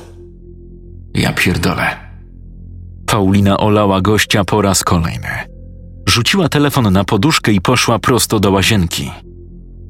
Ja 1.14 1.34
pierdolę. 1.34 1.98
Paulina 3.06 3.58
olała 3.58 4.02
gościa 4.02 4.44
po 4.44 4.62
raz 4.62 4.84
kolejny. 4.84 5.28
Rzuciła 6.08 6.50
telefon 6.50 6.94
na 6.94 7.04
poduszkę 7.04 7.52
i 7.52 7.62
poszła 7.62 8.00
prosto 8.00 8.40
do 8.40 8.52
łazienki. 8.52 9.12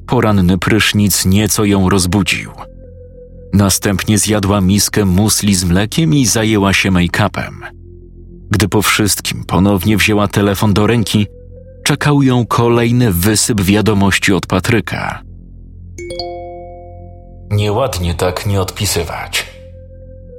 Poranny 0.06 0.58
prysznic 0.58 1.26
nieco 1.26 1.64
ją 1.64 1.88
rozbudził. 1.88 2.50
Następnie 3.52 4.18
zjadła 4.18 4.60
miskę 4.60 5.04
musli 5.04 5.54
z 5.54 5.64
mlekiem 5.64 6.14
i 6.14 6.26
zajęła 6.26 6.72
się 6.72 6.90
make-upem. 6.90 7.52
Gdy 8.50 8.68
po 8.68 8.82
wszystkim 8.82 9.44
ponownie 9.44 9.96
wzięła 9.96 10.28
telefon 10.28 10.74
do 10.74 10.86
ręki, 10.86 11.26
czekał 11.84 12.22
ją 12.22 12.46
kolejny 12.46 13.12
wysyp 13.12 13.60
wiadomości 13.60 14.32
od 14.32 14.46
Patryka. 14.46 15.22
Nieładnie 17.50 18.14
tak 18.14 18.46
nie 18.46 18.60
odpisywać. 18.60 19.46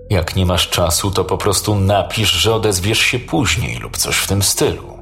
Jak 0.09 0.35
nie 0.35 0.45
masz 0.45 0.69
czasu, 0.69 1.11
to 1.11 1.25
po 1.25 1.37
prostu 1.37 1.75
napisz, 1.75 2.31
że 2.31 2.55
odezwiesz 2.55 2.99
się 2.99 3.19
później 3.19 3.77
lub 3.77 3.97
coś 3.97 4.17
w 4.17 4.27
tym 4.27 4.41
stylu. 4.43 4.99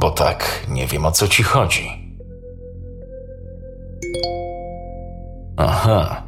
Bo 0.00 0.10
tak 0.10 0.66
nie 0.68 0.86
wiem 0.86 1.06
o 1.06 1.12
co 1.12 1.28
ci 1.28 1.42
chodzi. 1.42 2.18
Aha, 5.56 6.22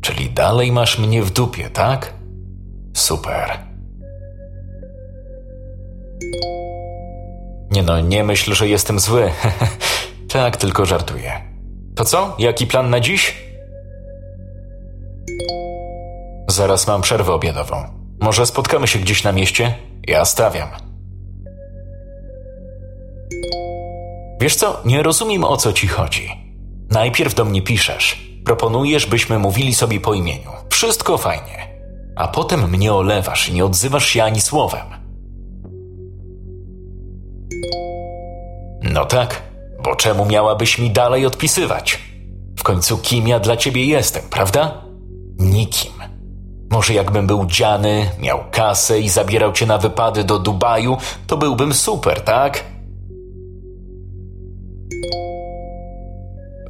czyli 0.00 0.30
dalej 0.30 0.72
masz 0.72 0.98
mnie 0.98 1.22
w 1.22 1.30
dupie, 1.30 1.70
tak? 1.70 2.12
Super. 2.94 3.58
Nie 7.70 7.82
no, 7.82 8.00
nie 8.00 8.24
myśl, 8.24 8.54
że 8.54 8.68
jestem 8.68 9.00
zły. 9.00 9.30
tak, 10.32 10.56
tylko 10.56 10.86
żartuję. 10.86 11.32
To 11.94 12.04
co? 12.04 12.36
Jaki 12.38 12.66
plan 12.66 12.90
na 12.90 13.00
dziś? 13.00 13.45
Zaraz 16.48 16.86
mam 16.86 17.02
przerwę 17.02 17.32
obiadową. 17.32 17.76
Może 18.20 18.46
spotkamy 18.46 18.86
się 18.86 18.98
gdzieś 18.98 19.24
na 19.24 19.32
mieście? 19.32 19.74
Ja 20.06 20.24
stawiam. 20.24 20.68
Wiesz 24.40 24.56
co, 24.56 24.80
nie 24.84 25.02
rozumiem 25.02 25.44
o 25.44 25.56
co 25.56 25.72
ci 25.72 25.88
chodzi. 25.88 26.28
Najpierw 26.90 27.34
do 27.34 27.44
mnie 27.44 27.62
piszesz, 27.62 28.30
proponujesz, 28.44 29.06
byśmy 29.06 29.38
mówili 29.38 29.74
sobie 29.74 30.00
po 30.00 30.14
imieniu. 30.14 30.50
Wszystko 30.70 31.18
fajnie. 31.18 31.80
A 32.16 32.28
potem 32.28 32.70
mnie 32.70 32.92
olewasz 32.92 33.48
i 33.48 33.52
nie 33.52 33.64
odzywasz 33.64 34.06
się 34.06 34.24
ani 34.24 34.40
słowem. 34.40 34.86
No 38.82 39.04
tak, 39.04 39.42
bo 39.84 39.96
czemu 39.96 40.26
miałabyś 40.26 40.78
mi 40.78 40.90
dalej 40.90 41.26
odpisywać? 41.26 41.98
W 42.58 42.62
końcu 42.62 42.98
kim 42.98 43.28
ja 43.28 43.40
dla 43.40 43.56
ciebie 43.56 43.84
jestem, 43.84 44.22
prawda? 44.30 44.85
Nikim. 45.38 45.92
Może 46.70 46.94
jakbym 46.94 47.26
był 47.26 47.46
dziany, 47.46 48.10
miał 48.18 48.44
kasę 48.50 49.00
i 49.00 49.08
zabierał 49.08 49.52
cię 49.52 49.66
na 49.66 49.78
wypady 49.78 50.24
do 50.24 50.38
Dubaju, 50.38 50.96
to 51.26 51.36
byłbym 51.36 51.74
super, 51.74 52.20
tak? 52.20 52.64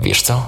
Wiesz 0.01 0.23
co? 0.23 0.43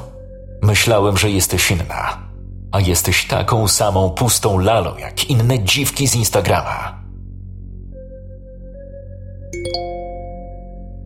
Myślałem, 0.63 1.17
że 1.17 1.31
jesteś 1.31 1.71
inna. 1.71 2.29
A 2.73 2.81
jesteś 2.81 3.27
taką 3.27 3.69
samą 3.69 4.11
pustą 4.11 4.59
lalą, 4.59 4.97
jak 4.97 5.31
inne 5.31 5.65
dziwki 5.65 6.09
z 6.09 6.15
Instagrama. 6.15 6.99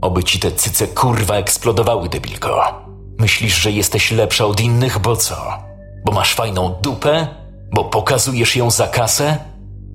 Oby 0.01 0.25
ci 0.25 0.38
te 0.38 0.53
cyce 0.53 0.87
kurwa 0.87 1.35
eksplodowały, 1.35 2.09
debilko. 2.09 2.85
Myślisz, 3.18 3.55
że 3.55 3.70
jesteś 3.70 4.11
lepsza 4.11 4.46
od 4.46 4.61
innych, 4.61 4.98
bo 4.98 5.16
co? 5.16 5.72
Masz 6.12 6.35
fajną 6.35 6.75
dupę? 6.83 7.27
Bo 7.75 7.85
pokazujesz 7.85 8.57
ją 8.57 8.70
za 8.70 8.88
kasę? 8.88 9.38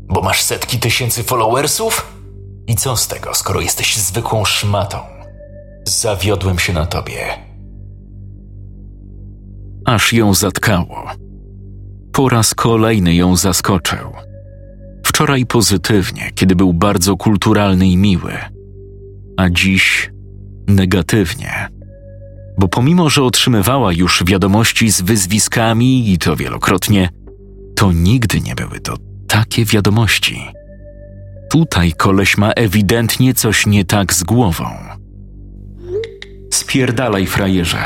Bo 0.07 0.21
masz 0.21 0.41
setki 0.41 0.79
tysięcy 0.79 1.23
followersów? 1.23 2.13
I 2.67 2.75
co 2.75 2.97
z 2.97 3.07
tego, 3.07 3.33
skoro 3.33 3.61
jesteś 3.61 3.97
zwykłą 3.97 4.45
szmatą? 4.45 4.97
Zawiodłem 5.87 6.59
się 6.59 6.73
na 6.73 6.85
tobie. 6.85 7.27
Aż 9.85 10.13
ją 10.13 10.33
zatkało. 10.33 11.05
Po 12.11 12.29
raz 12.29 12.53
kolejny 12.53 13.15
ją 13.15 13.35
zaskoczył. 13.35 14.11
Wczoraj 15.05 15.45
pozytywnie, 15.45 16.31
kiedy 16.35 16.55
był 16.55 16.73
bardzo 16.73 17.17
kulturalny 17.17 17.87
i 17.87 17.97
miły, 17.97 18.33
a 19.37 19.49
dziś 19.49 20.11
negatywnie 20.67 21.76
bo 22.57 22.67
pomimo, 22.67 23.09
że 23.09 23.23
otrzymywała 23.23 23.93
już 23.93 24.23
wiadomości 24.25 24.91
z 24.91 25.01
wyzwiskami 25.01 26.13
i 26.13 26.17
to 26.17 26.35
wielokrotnie, 26.35 27.09
to 27.75 27.91
nigdy 27.91 28.41
nie 28.41 28.55
były 28.55 28.79
to 28.79 28.95
takie 29.27 29.65
wiadomości. 29.65 30.41
Tutaj 31.49 31.93
koleś 31.93 32.37
ma 32.37 32.51
ewidentnie 32.51 33.33
coś 33.33 33.65
nie 33.65 33.85
tak 33.85 34.13
z 34.13 34.23
głową. 34.23 34.65
Spierdalaj, 36.53 37.27
frajerze. 37.27 37.83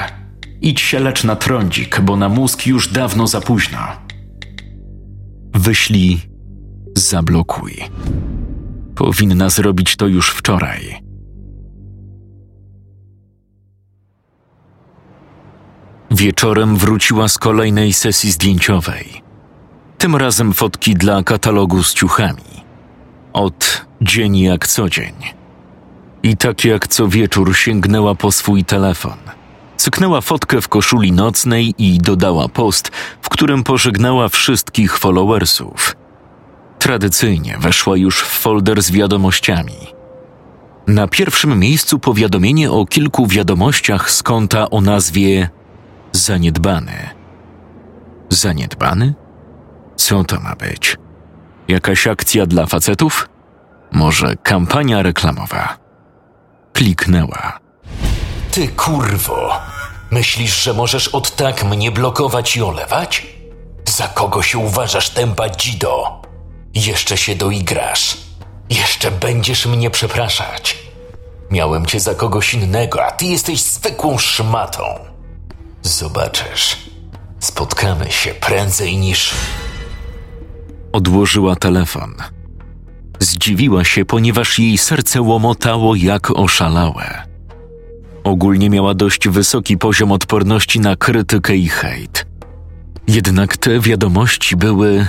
Idź 0.62 0.82
się 0.82 1.00
lecz 1.00 1.24
na 1.24 1.36
trądzik, 1.36 2.02
bo 2.02 2.18
na 2.18 2.30
mózg 2.30 2.66
już 2.66 2.88
dawno 2.88 3.28
za 3.28 3.42
późno. 3.42 3.80
Wyślij, 5.54 6.22
zablokuj. 6.96 7.78
Powinna 8.96 9.50
zrobić 9.50 9.96
to 9.96 10.08
już 10.08 10.30
wczoraj. 10.30 11.11
Wieczorem 16.14 16.78
wróciła 16.78 17.28
z 17.28 17.38
kolejnej 17.38 17.94
sesji 17.94 18.32
zdjęciowej. 18.32 19.22
Tym 19.98 20.16
razem 20.16 20.54
fotki 20.54 20.94
dla 20.96 21.24
katalogu 21.24 21.84
z 21.84 21.94
ciuchami. 21.94 22.64
Od 23.34 23.86
dzień 24.02 24.38
jak 24.38 24.68
co 24.68 24.90
dzień. 24.90 25.14
I 26.24 26.38
tak 26.38 26.66
jak 26.66 26.88
co 26.88 27.08
wieczór 27.08 27.56
sięgnęła 27.56 28.16
po 28.16 28.32
swój 28.32 28.66
telefon. 28.66 29.18
Cyknęła 29.78 30.22
fotkę 30.22 30.62
w 30.62 30.68
koszuli 30.68 31.12
nocnej 31.12 31.74
i 31.78 31.98
dodała 31.98 32.50
post, 32.50 32.92
w 33.22 33.30
którym 33.30 33.64
pożegnała 33.64 34.30
wszystkich 34.30 34.98
followersów. 34.98 35.96
Tradycyjnie 36.80 37.58
weszła 37.58 37.98
już 37.98 38.22
w 38.22 38.28
folder 38.28 38.84
z 38.84 38.92
wiadomościami. 38.92 39.78
Na 40.88 41.08
pierwszym 41.08 41.60
miejscu 41.60 42.00
powiadomienie 42.00 42.72
o 42.72 42.86
kilku 42.86 43.28
wiadomościach 43.28 44.12
z 44.12 44.24
konta 44.24 44.70
o 44.70 44.82
nazwie 44.82 45.50
Zaniedbany. 46.12 47.10
Zaniedbany? 48.30 49.14
Co 49.96 50.24
to 50.24 50.40
ma 50.40 50.56
być? 50.56 50.98
Jakaś 51.68 52.08
akcja 52.08 52.46
dla 52.46 52.66
facetów? 52.66 53.30
Może 53.92 54.36
kampania 54.44 55.02
reklamowa? 55.04 55.78
Kliknęła. 56.74 57.60
Ty 58.52 58.68
kurwo, 58.68 59.60
myślisz, 60.12 60.64
że 60.64 60.74
możesz 60.74 61.08
od 61.08 61.36
tak 61.36 61.64
mnie 61.64 61.92
blokować 61.92 62.56
i 62.56 62.62
olewać? 62.62 63.28
Za 63.90 64.08
kogo 64.08 64.42
się 64.42 64.58
uważasz, 64.58 65.10
tępa 65.10 65.50
dzido? 65.50 66.22
Jeszcze 66.74 67.18
się 67.18 67.36
doigrasz. 67.36 68.18
Jeszcze 68.70 69.12
będziesz 69.12 69.66
mnie 69.66 69.90
przepraszać. 69.90 70.78
Miałem 71.52 71.86
cię 71.86 72.00
za 72.00 72.16
kogoś 72.16 72.54
innego, 72.54 73.06
a 73.06 73.12
ty 73.12 73.26
jesteś 73.26 73.62
zwykłą 73.62 74.18
szmatą. 74.18 75.11
Zobaczysz. 75.82 76.78
Spotkamy 77.40 78.12
się 78.12 78.34
prędzej 78.34 78.98
niż. 78.98 79.34
Odłożyła 80.92 81.56
telefon. 81.56 82.16
Zdziwiła 83.20 83.84
się, 83.84 84.06
ponieważ 84.06 84.60
jej 84.60 84.78
serce 84.78 85.22
łomotało 85.22 85.96
jak 85.96 86.32
oszalałe. 86.32 87.24
Ogólnie 88.24 88.70
miała 88.70 88.94
dość 88.94 89.28
wysoki 89.28 89.78
poziom 89.78 90.12
odporności 90.12 90.80
na 90.80 90.96
krytykę 90.96 91.56
i 91.56 91.68
hejt. 91.70 92.26
Jednak 93.08 93.58
te 93.58 93.80
wiadomości 93.80 94.56
były 94.56 95.08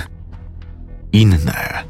inne. 1.11 1.83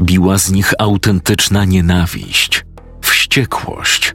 Biła 0.00 0.38
z 0.38 0.50
nich 0.50 0.72
autentyczna 0.78 1.64
nienawiść, 1.64 2.64
wściekłość. 3.00 4.14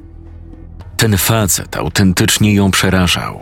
Ten 1.00 1.18
facet 1.18 1.78
autentycznie 1.78 2.54
ją 2.54 2.72
przerażał. 2.72 3.40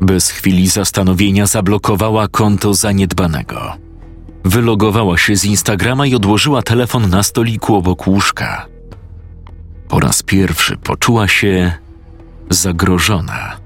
Bez 0.00 0.30
chwili 0.30 0.68
zastanowienia 0.68 1.46
zablokowała 1.46 2.28
konto 2.28 2.74
zaniedbanego. 2.74 3.72
Wylogowała 4.44 5.18
się 5.18 5.36
z 5.36 5.44
Instagrama 5.44 6.06
i 6.06 6.14
odłożyła 6.14 6.62
telefon 6.62 7.10
na 7.10 7.22
stoliku 7.22 7.74
obok 7.74 8.06
łóżka. 8.06 8.66
Po 9.88 10.00
raz 10.00 10.22
pierwszy 10.22 10.76
poczuła 10.76 11.28
się 11.28 11.72
zagrożona. 12.50 13.56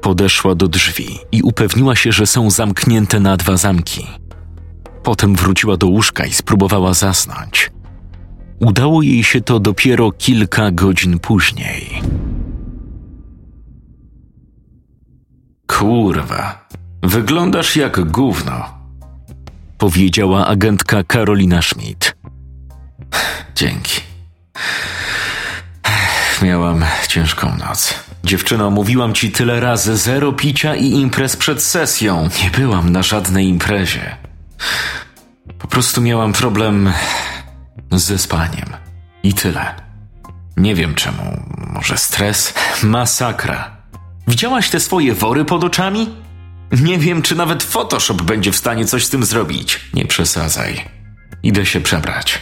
Podeszła 0.00 0.54
do 0.54 0.68
drzwi 0.68 1.18
i 1.32 1.42
upewniła 1.42 1.96
się, 1.96 2.12
że 2.12 2.26
są 2.26 2.50
zamknięte 2.50 3.20
na 3.20 3.36
dwa 3.36 3.56
zamki. 3.56 4.06
Potem 5.02 5.36
wróciła 5.36 5.76
do 5.76 5.86
łóżka 5.86 6.26
i 6.26 6.32
spróbowała 6.32 6.94
zasnąć. 6.94 7.73
Udało 8.60 9.02
jej 9.02 9.24
się 9.24 9.40
to 9.40 9.60
dopiero 9.60 10.12
kilka 10.12 10.70
godzin 10.70 11.18
później. 11.18 12.02
Kurwa, 15.66 16.68
wyglądasz 17.02 17.76
jak 17.76 18.10
gówno, 18.10 18.64
powiedziała 19.78 20.46
agentka 20.46 21.04
Karolina 21.04 21.62
Schmidt. 21.62 22.16
Dzięki. 23.54 24.00
Miałam 26.42 26.84
ciężką 27.08 27.56
noc. 27.56 27.94
Dziewczyno, 28.24 28.70
mówiłam 28.70 29.14
ci 29.14 29.32
tyle 29.32 29.60
razy: 29.60 29.96
zero 29.96 30.32
picia 30.32 30.76
i 30.76 30.86
imprez 30.90 31.36
przed 31.36 31.62
sesją. 31.62 32.28
Nie 32.42 32.50
byłam 32.50 32.90
na 32.90 33.02
żadnej 33.02 33.48
imprezie. 33.48 34.16
Po 35.58 35.68
prostu 35.68 36.00
miałam 36.00 36.32
problem 36.32 36.92
ze 37.98 38.18
spaniem. 38.18 38.68
I 39.22 39.32
tyle. 39.34 39.74
Nie 40.56 40.74
wiem 40.74 40.94
czemu. 40.94 41.42
Może 41.72 41.98
stres? 41.98 42.54
Masakra. 42.82 43.76
Widziałaś 44.28 44.70
te 44.70 44.80
swoje 44.80 45.14
wory 45.14 45.44
pod 45.44 45.64
oczami? 45.64 46.08
Nie 46.72 46.98
wiem, 46.98 47.22
czy 47.22 47.34
nawet 47.34 47.62
Photoshop 47.62 48.22
będzie 48.22 48.52
w 48.52 48.56
stanie 48.56 48.84
coś 48.84 49.04
z 49.06 49.10
tym 49.10 49.24
zrobić. 49.24 49.80
Nie 49.94 50.04
przesadzaj. 50.04 50.84
Idę 51.42 51.66
się 51.66 51.80
przebrać. 51.80 52.38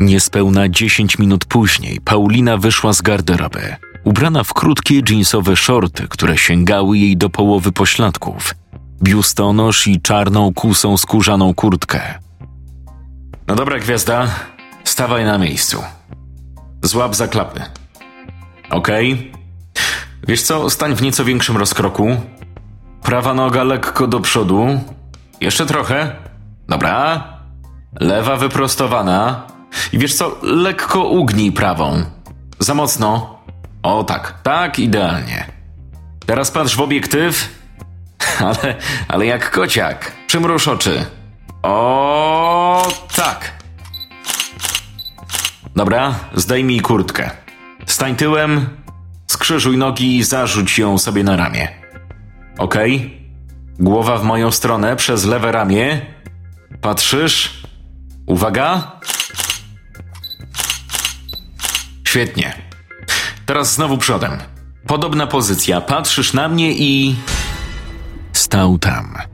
Niespełna 0.00 0.68
dziesięć 0.68 1.18
minut 1.18 1.44
później 1.44 2.00
Paulina 2.04 2.56
wyszła 2.56 2.92
z 2.92 3.02
garderoby, 3.02 3.76
ubrana 4.04 4.44
w 4.44 4.54
krótkie 4.54 5.02
jeansowe 5.08 5.56
shorty, 5.56 6.08
które 6.08 6.38
sięgały 6.38 6.98
jej 6.98 7.16
do 7.16 7.30
połowy 7.30 7.72
pośladków, 7.72 8.54
biustonosz 9.02 9.86
i 9.86 10.00
czarną 10.00 10.54
kusą 10.54 10.96
skórzaną 10.96 11.54
kurtkę. 11.54 12.18
No 13.50 13.56
dobra, 13.56 13.78
gwiazda, 13.78 14.28
stawaj 14.84 15.24
na 15.24 15.38
miejscu. 15.38 15.82
Złap 16.82 17.14
za 17.14 17.28
klapy. 17.28 17.60
Okej? 18.70 19.12
Okay? 19.12 19.42
Wiesz 20.28 20.42
co, 20.42 20.70
stań 20.70 20.94
w 20.94 21.02
nieco 21.02 21.24
większym 21.24 21.56
rozkroku. 21.56 22.16
Prawa 23.02 23.34
noga 23.34 23.62
lekko 23.62 24.06
do 24.06 24.20
przodu. 24.20 24.80
Jeszcze 25.40 25.66
trochę. 25.66 26.16
Dobra. 26.68 27.24
Lewa 28.00 28.36
wyprostowana. 28.36 29.46
I 29.92 29.98
wiesz 29.98 30.14
co, 30.14 30.36
lekko 30.42 31.04
ugnij 31.04 31.52
prawą. 31.52 32.04
Za 32.58 32.74
mocno. 32.74 33.38
O 33.82 34.04
tak, 34.04 34.42
tak, 34.42 34.78
idealnie. 34.78 35.46
Teraz 36.26 36.50
patrz 36.50 36.76
w 36.76 36.80
obiektyw. 36.80 37.48
Ale, 38.46 38.74
ale 39.08 39.26
jak 39.26 39.50
kociak. 39.50 40.12
Przymruż 40.26 40.68
oczy. 40.68 41.19
O 41.62 42.88
tak. 43.16 43.52
Dobra, 45.76 46.14
zdejmij 46.34 46.80
kurtkę. 46.80 47.30
Stań 47.86 48.16
tyłem, 48.16 48.68
skrzyżuj 49.26 49.76
nogi 49.76 50.16
i 50.16 50.24
zarzuć 50.24 50.78
ją 50.78 50.98
sobie 50.98 51.24
na 51.24 51.36
ramię. 51.36 51.68
Okej? 52.58 52.96
Okay? 52.96 53.20
Głowa 53.78 54.18
w 54.18 54.24
moją 54.24 54.50
stronę 54.50 54.96
przez 54.96 55.24
lewe 55.24 55.52
ramię. 55.52 56.06
Patrzysz? 56.80 57.62
Uwaga! 58.26 58.92
Świetnie. 62.08 62.54
Teraz 63.46 63.74
znowu 63.74 63.98
przodem. 63.98 64.38
Podobna 64.86 65.26
pozycja. 65.26 65.80
Patrzysz 65.80 66.32
na 66.32 66.48
mnie 66.48 66.72
i. 66.72 67.16
Stał 68.32 68.78
tam. 68.78 69.29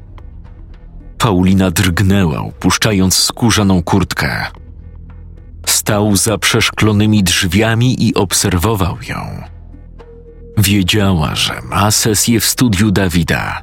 Paulina 1.26 1.70
drgnęła, 1.70 2.40
upuszczając 2.40 3.16
skórzaną 3.16 3.82
kurtkę. 3.82 4.46
Stał 5.66 6.16
za 6.16 6.38
przeszklonymi 6.38 7.22
drzwiami 7.22 8.08
i 8.08 8.14
obserwował 8.14 8.96
ją. 9.08 9.42
Wiedziała, 10.56 11.34
że 11.34 11.62
ma 11.62 11.90
sesję 11.90 12.40
w 12.40 12.44
studiu 12.44 12.90
Dawida. 12.90 13.62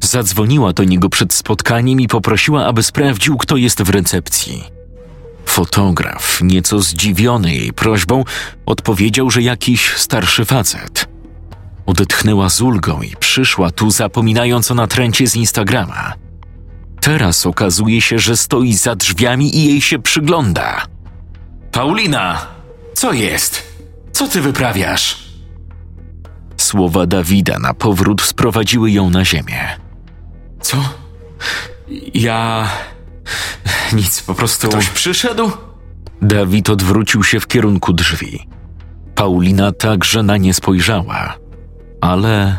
Zadzwoniła 0.00 0.72
do 0.72 0.84
niego 0.84 1.08
przed 1.08 1.34
spotkaniem 1.34 2.00
i 2.00 2.08
poprosiła, 2.08 2.66
aby 2.66 2.82
sprawdził, 2.82 3.36
kto 3.36 3.56
jest 3.56 3.82
w 3.82 3.90
recepcji. 3.90 4.64
Fotograf, 5.46 6.38
nieco 6.42 6.80
zdziwiony 6.80 7.54
jej 7.54 7.72
prośbą, 7.72 8.24
odpowiedział, 8.66 9.30
że 9.30 9.42
jakiś 9.42 9.94
starszy 9.96 10.44
facet. 10.44 11.08
Odetchnęła 11.86 12.50
z 12.50 12.60
ulgą 12.60 13.02
i 13.02 13.16
przyszła 13.16 13.70
tu, 13.70 13.90
zapominając 13.90 14.70
o 14.70 14.74
natręcie 14.74 15.26
z 15.26 15.36
Instagrama. 15.36 16.25
Teraz 17.06 17.46
okazuje 17.46 18.00
się, 18.00 18.18
że 18.18 18.36
stoi 18.36 18.74
za 18.74 18.96
drzwiami 18.96 19.56
i 19.56 19.64
jej 19.64 19.80
się 19.80 19.98
przygląda. 19.98 20.86
Paulina, 21.72 22.46
co 22.94 23.12
jest? 23.12 23.62
Co 24.12 24.28
ty 24.28 24.40
wyprawiasz? 24.40 25.18
Słowa 26.56 27.06
Dawida 27.06 27.58
na 27.58 27.74
powrót 27.74 28.22
sprowadziły 28.22 28.90
ją 28.90 29.10
na 29.10 29.24
ziemię. 29.24 29.68
Co? 30.60 30.76
Ja. 32.14 32.68
Nic, 33.92 34.22
po 34.22 34.34
prostu. 34.34 34.68
Ktoś 34.68 34.88
przyszedł? 34.88 35.50
Dawid 36.22 36.70
odwrócił 36.70 37.24
się 37.24 37.40
w 37.40 37.46
kierunku 37.46 37.92
drzwi. 37.92 38.48
Paulina 39.14 39.72
także 39.72 40.22
na 40.22 40.36
nie 40.36 40.54
spojrzała, 40.54 41.34
ale 42.00 42.58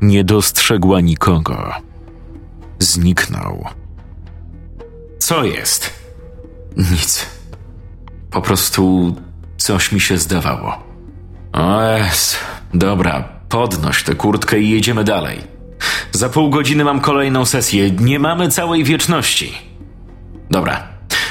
nie 0.00 0.24
dostrzegła 0.24 1.00
nikogo. 1.00 1.89
Zniknął. 2.80 3.68
Co 5.18 5.44
jest? 5.44 5.90
Nic. 6.76 7.26
Po 8.30 8.42
prostu 8.42 9.14
coś 9.56 9.92
mi 9.92 10.00
się 10.00 10.18
zdawało. 10.18 10.78
O 11.52 11.82
jest. 11.82 12.36
Dobra, 12.74 13.28
podnoś 13.48 14.02
tę 14.04 14.14
kurtkę 14.14 14.60
i 14.60 14.70
jedziemy 14.70 15.04
dalej. 15.04 15.40
Za 16.12 16.28
pół 16.28 16.50
godziny 16.50 16.84
mam 16.84 17.00
kolejną 17.00 17.44
sesję. 17.44 17.90
Nie 17.90 18.18
mamy 18.18 18.48
całej 18.48 18.84
wieczności. 18.84 19.52
Dobra, 20.50 20.88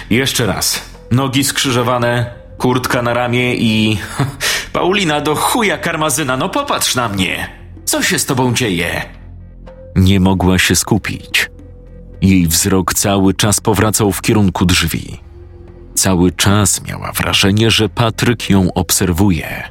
jeszcze 0.09 0.45
raz. 0.45 0.81
Nogi 1.11 1.43
skrzyżowane, 1.43 2.33
kurtka 2.57 3.01
na 3.01 3.13
ramię 3.13 3.55
i. 3.55 3.99
Paulina, 4.73 5.21
do 5.21 5.35
chuja 5.35 5.77
karmazyna, 5.77 6.37
no 6.37 6.49
popatrz 6.49 6.95
na 6.95 7.09
mnie! 7.09 7.49
Co 7.85 8.03
się 8.03 8.19
z 8.19 8.25
tobą 8.25 8.53
dzieje? 8.53 9.18
Nie 9.95 10.19
mogła 10.19 10.59
się 10.59 10.75
skupić. 10.75 11.51
Jej 12.21 12.47
wzrok 12.47 12.93
cały 12.93 13.33
czas 13.33 13.61
powracał 13.61 14.11
w 14.11 14.21
kierunku 14.21 14.65
drzwi. 14.65 15.19
Cały 15.95 16.31
czas 16.31 16.83
miała 16.87 17.11
wrażenie, 17.11 17.71
że 17.71 17.89
Patryk 17.89 18.49
ją 18.49 18.73
obserwuje, 18.73 19.63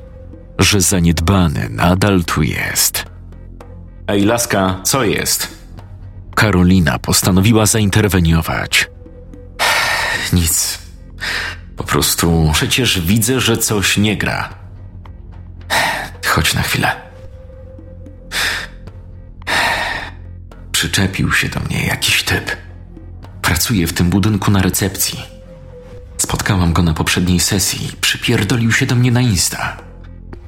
że 0.59 0.81
zaniedbany 0.81 1.69
nadal 1.71 2.25
tu 2.25 2.43
jest. 2.43 3.05
Ej, 4.07 4.25
laska, 4.25 4.81
co 4.85 5.05
jest? 5.05 5.59
Karolina 6.35 6.99
postanowiła 6.99 7.67
zainterweniować. 7.67 8.91
Nic. 10.33 10.79
Po 11.77 11.85
prostu 11.85 12.51
przecież 12.53 13.01
widzę, 13.01 13.41
że 13.41 13.57
coś 13.57 13.97
nie 13.97 14.17
gra. 14.17 14.49
Chodź 16.27 16.55
na 16.55 16.63
chwilę. 16.63 16.93
Przyczepił 20.79 21.33
się 21.33 21.49
do 21.49 21.61
mnie 21.61 21.87
jakiś 21.87 22.23
typ. 22.23 22.57
Pracuje 23.43 23.87
w 23.87 23.93
tym 23.93 24.11
budynku 24.11 24.51
na 24.51 24.63
recepcji. 24.63 25.21
Spotkałam 26.19 26.73
go 26.73 26.83
na 26.83 26.95
poprzedniej 26.95 27.41
sesji. 27.41 27.91
Przypierdolił 28.01 28.73
się 28.73 28.87
do 28.87 28.95
mnie 28.95 29.11
na 29.11 29.21
Insta. 29.21 29.77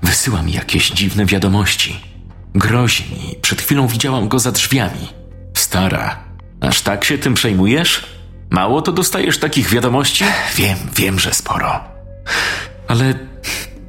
Wysyła 0.03 0.43
mi 0.43 0.53
jakieś 0.53 0.91
dziwne 0.91 1.27
wiadomości. 1.27 2.01
Grozi 2.55 3.05
mi. 3.11 3.37
Przed 3.43 3.63
chwilą 3.63 3.87
widziałam 3.87 4.29
go 4.29 4.39
za 4.39 4.53
drzwiami. 4.53 5.09
Stara, 5.55 6.25
aż 6.61 6.81
tak 6.81 7.05
się 7.05 7.19
tym 7.19 7.35
przejmujesz? 7.35 8.07
Mało 8.51 8.83
to 8.83 8.93
dostajesz 8.93 9.39
takich 9.39 9.69
wiadomości? 9.69 10.25
Wiem, 10.57 10.79
wiem, 10.97 11.19
że 11.19 11.35
sporo. 11.35 11.81
Ale 12.89 13.15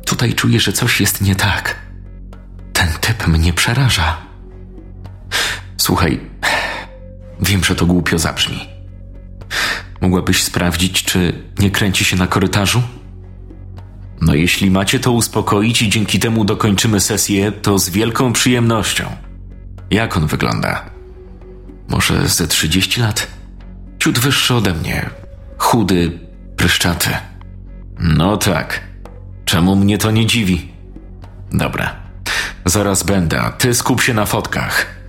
tutaj 0.06 0.34
czuję, 0.34 0.60
że 0.60 0.73
coś 0.73 1.01
jest 1.01 1.21
nie 1.21 1.36
tak. 1.36 1.75
Ten 2.73 2.88
typ 3.01 3.27
mnie 3.27 3.54
przeraża. 3.54 4.31
Słuchaj, 5.82 6.20
wiem, 7.39 7.63
że 7.63 7.76
to 7.76 7.86
głupio 7.86 8.20
zabrzmi. 8.20 8.70
Mogłabyś 10.02 10.44
sprawdzić, 10.44 11.04
czy 11.04 11.44
nie 11.60 11.72
kręci 11.72 12.06
się 12.06 12.17
na 12.17 12.28
korytarzu? 12.28 12.82
No 14.22 14.34
jeśli 14.36 14.72
macie 14.72 15.00
to 15.00 15.12
uspokoić 15.12 15.82
i 15.82 15.89
dzięki 15.89 16.20
temu 16.20 16.46
dokończymy 16.46 17.00
sesję, 17.00 17.52
to 17.52 17.80
z 17.80 17.89
wielką 17.89 18.34
przyjemnością. 18.34 19.06
Jak 19.91 20.17
on 20.17 20.28
wygląda? 20.28 20.86
Może 21.88 22.28
ze 22.28 22.48
30 22.48 23.02
lat? 23.02 23.28
Ciut 24.00 24.20
wyższy 24.20 24.56
ode 24.56 24.74
mnie. 24.74 25.10
Chudy, 25.58 26.20
pryszczaty. 26.58 27.10
No 28.00 28.38
tak. 28.38 28.82
Czemu 29.46 29.76
mnie 29.76 29.98
to 29.98 30.12
nie 30.12 30.26
dziwi? 30.26 30.72
Dobra. 31.52 31.96
Zaraz 32.65 33.04
będę, 33.04 33.52
ty 33.58 33.74
skup 33.74 34.02
się 34.02 34.13
na 34.13 34.26
fotkach. 34.26 35.01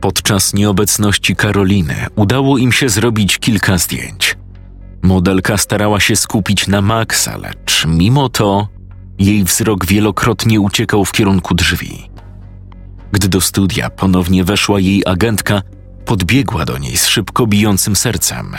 Podczas 0.00 0.54
nieobecności 0.54 1.36
Karoliny 1.36 2.06
udało 2.16 2.58
im 2.58 2.72
się 2.72 2.88
zrobić 2.88 3.38
kilka 3.38 3.78
zdjęć. 3.78 4.36
Modelka 5.02 5.56
starała 5.56 6.00
się 6.00 6.16
skupić 6.16 6.66
na 6.66 6.80
maksa, 6.80 7.36
lecz 7.36 7.86
mimo 7.86 8.28
to 8.28 8.68
jej 9.18 9.44
wzrok 9.44 9.86
wielokrotnie 9.86 10.60
uciekał 10.60 11.04
w 11.04 11.12
kierunku 11.12 11.54
drzwi. 11.54 12.10
Gdy 13.12 13.28
do 13.28 13.40
studia 13.40 13.90
ponownie 13.90 14.44
weszła 14.44 14.80
jej 14.80 15.02
agentka, 15.06 15.62
podbiegła 16.04 16.64
do 16.64 16.78
niej 16.78 16.96
z 16.96 17.06
szybko 17.06 17.46
bijącym 17.46 17.96
sercem. 17.96 18.56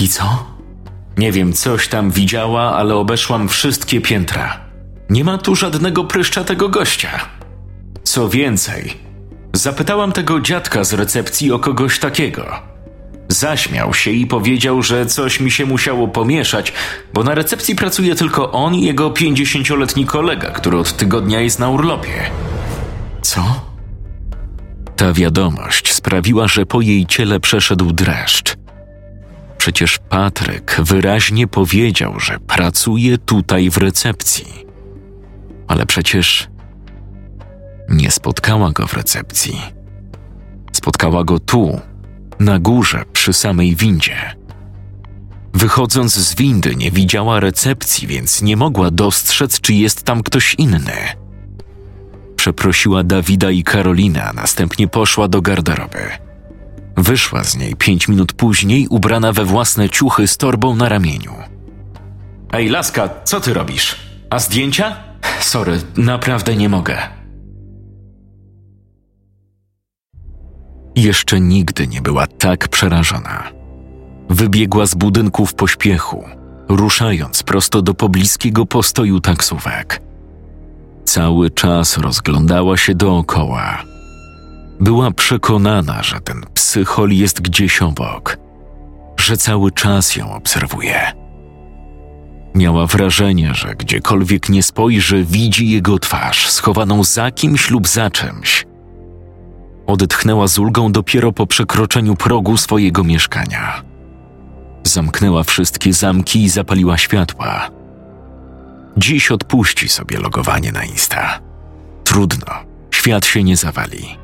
I 0.00 0.08
co? 0.08 0.46
Nie 1.18 1.32
wiem, 1.32 1.52
coś 1.52 1.88
tam 1.88 2.10
widziała, 2.10 2.76
ale 2.76 2.94
obeszłam 2.94 3.48
wszystkie 3.48 4.00
piętra. 4.00 4.60
Nie 5.10 5.24
ma 5.24 5.38
tu 5.38 5.56
żadnego 5.56 6.04
pryszczatego 6.04 6.68
gościa. 6.68 7.28
Co 8.04 8.28
więcej, 8.28 9.05
zapytałam 9.56 10.12
tego 10.12 10.40
dziadka 10.40 10.84
z 10.84 10.92
recepcji 10.92 11.52
o 11.52 11.58
kogoś 11.58 11.98
takiego. 11.98 12.46
Zaśmiał 13.28 13.94
się 13.94 14.10
i 14.10 14.26
powiedział, 14.26 14.82
że 14.82 15.06
coś 15.06 15.40
mi 15.40 15.50
się 15.50 15.66
musiało 15.66 16.08
pomieszać, 16.08 16.72
bo 17.14 17.24
na 17.24 17.34
recepcji 17.34 17.76
pracuje 17.76 18.14
tylko 18.14 18.52
on 18.52 18.74
i 18.74 18.84
jego 18.84 19.10
pięćdziesięcioletni 19.10 20.06
kolega, 20.06 20.50
który 20.50 20.78
od 20.78 20.96
tygodnia 20.96 21.40
jest 21.40 21.58
na 21.58 21.68
urlopie. 21.68 22.30
Co? 23.22 23.60
Ta 24.96 25.12
wiadomość 25.12 25.92
sprawiła, 25.92 26.48
że 26.48 26.66
po 26.66 26.80
jej 26.80 27.06
ciele 27.06 27.40
przeszedł 27.40 27.92
dreszcz. 27.92 28.56
Przecież 29.58 29.98
Patryk 30.08 30.76
wyraźnie 30.78 31.46
powiedział, 31.46 32.20
że 32.20 32.38
pracuje 32.40 33.18
tutaj 33.18 33.70
w 33.70 33.76
recepcji. 33.76 34.66
Ale 35.68 35.86
przecież 35.86 36.48
nie 37.88 38.10
spotkała 38.10 38.70
go 38.72 38.86
w 38.86 38.94
recepcji. 38.94 39.62
Spotkała 40.72 41.24
go 41.24 41.38
tu, 41.38 41.80
na 42.40 42.58
górze, 42.58 43.04
przy 43.12 43.32
samej 43.32 43.76
windzie. 43.76 44.36
Wychodząc 45.54 46.14
z 46.14 46.34
windy, 46.34 46.76
nie 46.76 46.90
widziała 46.90 47.40
recepcji, 47.40 48.08
więc 48.08 48.42
nie 48.42 48.56
mogła 48.56 48.90
dostrzec, 48.90 49.60
czy 49.60 49.74
jest 49.74 50.02
tam 50.02 50.22
ktoś 50.22 50.54
inny. 50.54 50.92
Przeprosiła 52.36 53.02
Dawida 53.02 53.50
i 53.50 53.62
Karolinę, 53.62 54.24
a 54.24 54.32
następnie 54.32 54.88
poszła 54.88 55.28
do 55.28 55.42
garderoby. 55.42 55.98
Wyszła 56.96 57.44
z 57.44 57.56
niej 57.56 57.76
pięć 57.76 58.08
minut 58.08 58.32
później, 58.32 58.88
ubrana 58.88 59.32
we 59.32 59.44
własne 59.44 59.90
ciuchy 59.90 60.26
z 60.26 60.36
torbą 60.36 60.76
na 60.76 60.88
ramieniu. 60.88 61.34
Ej, 62.52 62.68
laska, 62.68 63.08
co 63.24 63.40
ty 63.40 63.54
robisz? 63.54 63.96
A 64.30 64.38
zdjęcia? 64.38 64.96
Sorry, 65.40 65.80
naprawdę 65.96 66.56
nie 66.56 66.68
mogę. 66.68 67.15
Jeszcze 70.96 71.40
nigdy 71.40 71.86
nie 71.86 72.00
była 72.00 72.26
tak 72.26 72.68
przerażona. 72.68 73.42
Wybiegła 74.30 74.86
z 74.86 74.94
budynku 74.94 75.46
w 75.46 75.54
pośpiechu, 75.54 76.24
ruszając 76.68 77.42
prosto 77.42 77.82
do 77.82 77.94
pobliskiego 77.94 78.66
postoju 78.66 79.20
taksówek. 79.20 80.02
Cały 81.04 81.50
czas 81.50 81.98
rozglądała 81.98 82.76
się 82.76 82.94
dookoła. 82.94 83.82
Była 84.80 85.10
przekonana, 85.10 86.02
że 86.02 86.20
ten 86.20 86.42
psychol 86.54 87.10
jest 87.10 87.40
gdzieś 87.40 87.82
obok, 87.82 88.38
że 89.16 89.36
cały 89.36 89.72
czas 89.72 90.16
ją 90.16 90.34
obserwuje. 90.34 91.12
Miała 92.54 92.86
wrażenie, 92.86 93.54
że 93.54 93.74
gdziekolwiek 93.74 94.48
nie 94.48 94.62
spojrzy, 94.62 95.24
widzi 95.24 95.70
jego 95.70 95.98
twarz 95.98 96.50
schowaną 96.50 97.04
za 97.04 97.30
kimś 97.30 97.70
lub 97.70 97.88
za 97.88 98.10
czymś. 98.10 98.66
Odetchnęła 99.86 100.48
z 100.48 100.58
ulgą 100.58 100.92
dopiero 100.92 101.32
po 101.32 101.46
przekroczeniu 101.46 102.16
progu 102.16 102.56
swojego 102.56 103.04
mieszkania. 103.04 103.82
Zamknęła 104.84 105.42
wszystkie 105.44 105.92
zamki 105.92 106.42
i 106.42 106.48
zapaliła 106.48 106.98
światła. 106.98 107.70
Dziś 108.96 109.30
odpuści 109.30 109.88
sobie 109.88 110.18
logowanie 110.18 110.72
na 110.72 110.84
Insta. 110.84 111.40
Trudno, 112.04 112.52
świat 112.90 113.26
się 113.26 113.44
nie 113.44 113.56
zawali. 113.56 114.16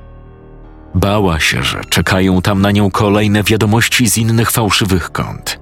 Bała 0.94 1.40
się, 1.40 1.62
że 1.62 1.85
czekają 1.85 2.42
tam 2.42 2.61
na 2.61 2.70
nią 2.70 2.90
kolejne 2.90 3.42
wiadomości 3.42 4.11
z 4.11 4.18
innych 4.18 4.51
fałszywych 4.51 5.12
kont. 5.12 5.61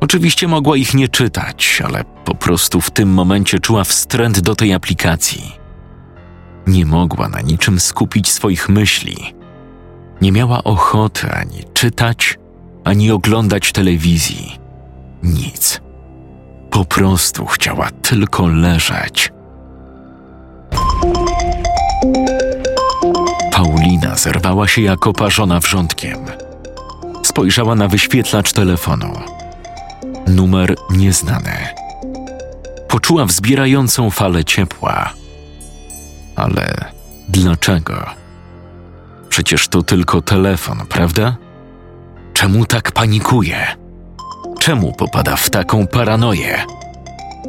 Oczywiście 0.00 0.48
mogła 0.48 0.76
ich 0.76 0.94
nie 0.94 1.08
czytać, 1.08 1.82
ale 1.84 2.04
po 2.24 2.34
prostu 2.34 2.80
w 2.80 2.90
tym 2.90 3.08
momencie 3.08 3.60
czuła 3.60 3.84
wstręt 3.84 4.40
do 4.40 4.54
tej 4.54 4.74
aplikacji. 4.74 5.63
Nie 6.66 6.86
mogła 6.86 7.28
na 7.28 7.40
niczym 7.40 7.80
skupić 7.80 8.28
swoich 8.28 8.68
myśli. 8.68 9.16
Nie 10.20 10.32
miała 10.32 10.64
ochoty 10.64 11.30
ani 11.32 11.64
czytać, 11.74 12.38
ani 12.84 13.10
oglądać 13.10 13.72
telewizji. 13.72 14.58
Nic. 15.22 15.80
Po 16.70 16.84
prostu 16.84 17.46
chciała 17.46 17.90
tylko 17.90 18.48
leżeć. 18.48 19.32
Paulina 23.52 24.16
zerwała 24.16 24.68
się 24.68 24.82
jak 24.82 25.06
oparzona 25.06 25.60
wrzątkiem. 25.60 26.18
Spojrzała 27.22 27.74
na 27.74 27.88
wyświetlacz 27.88 28.52
telefonu. 28.52 29.12
Numer 30.26 30.74
nieznany. 30.90 31.56
Poczuła 32.88 33.24
wzbierającą 33.24 34.10
falę 34.10 34.44
ciepła. 34.44 35.10
Ale 36.36 36.92
dlaczego? 37.28 38.06
Przecież 39.28 39.68
to 39.68 39.82
tylko 39.82 40.22
telefon, 40.22 40.86
prawda? 40.88 41.36
Czemu 42.32 42.66
tak 42.66 42.92
panikuje? 42.92 43.66
Czemu 44.58 44.92
popada 44.92 45.36
w 45.36 45.50
taką 45.50 45.86
paranoję? 45.86 46.64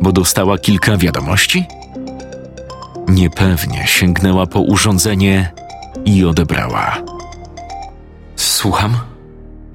Bo 0.02 0.12
dostała 0.12 0.58
kilka 0.58 0.98
wiadomości? 0.98 1.65
Niepewnie 3.08 3.88
sięgnęła 3.88 4.45
po 4.45 4.60
urządzenie 4.60 5.52
i 6.06 6.26
odebrała. 6.26 6.98
Słucham? 8.36 8.98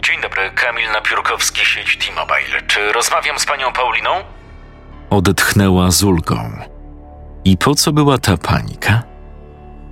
Dzień 0.03 0.20
dobry, 0.23 0.51
Kamil 0.55 0.92
Napiórkowski, 0.92 1.66
sieć 1.66 1.96
T-Mobile. 1.96 2.62
Czy 2.66 2.92
rozmawiam 2.92 3.38
z 3.38 3.46
panią 3.46 3.73
Pauliną? 3.73 4.11
Odetchnęła 5.11 5.90
z 5.90 6.03
ulgą. 6.03 6.51
I 7.44 7.57
po 7.57 7.74
co 7.74 7.92
była 7.92 8.18
ta 8.18 8.37
panika? 8.37 9.03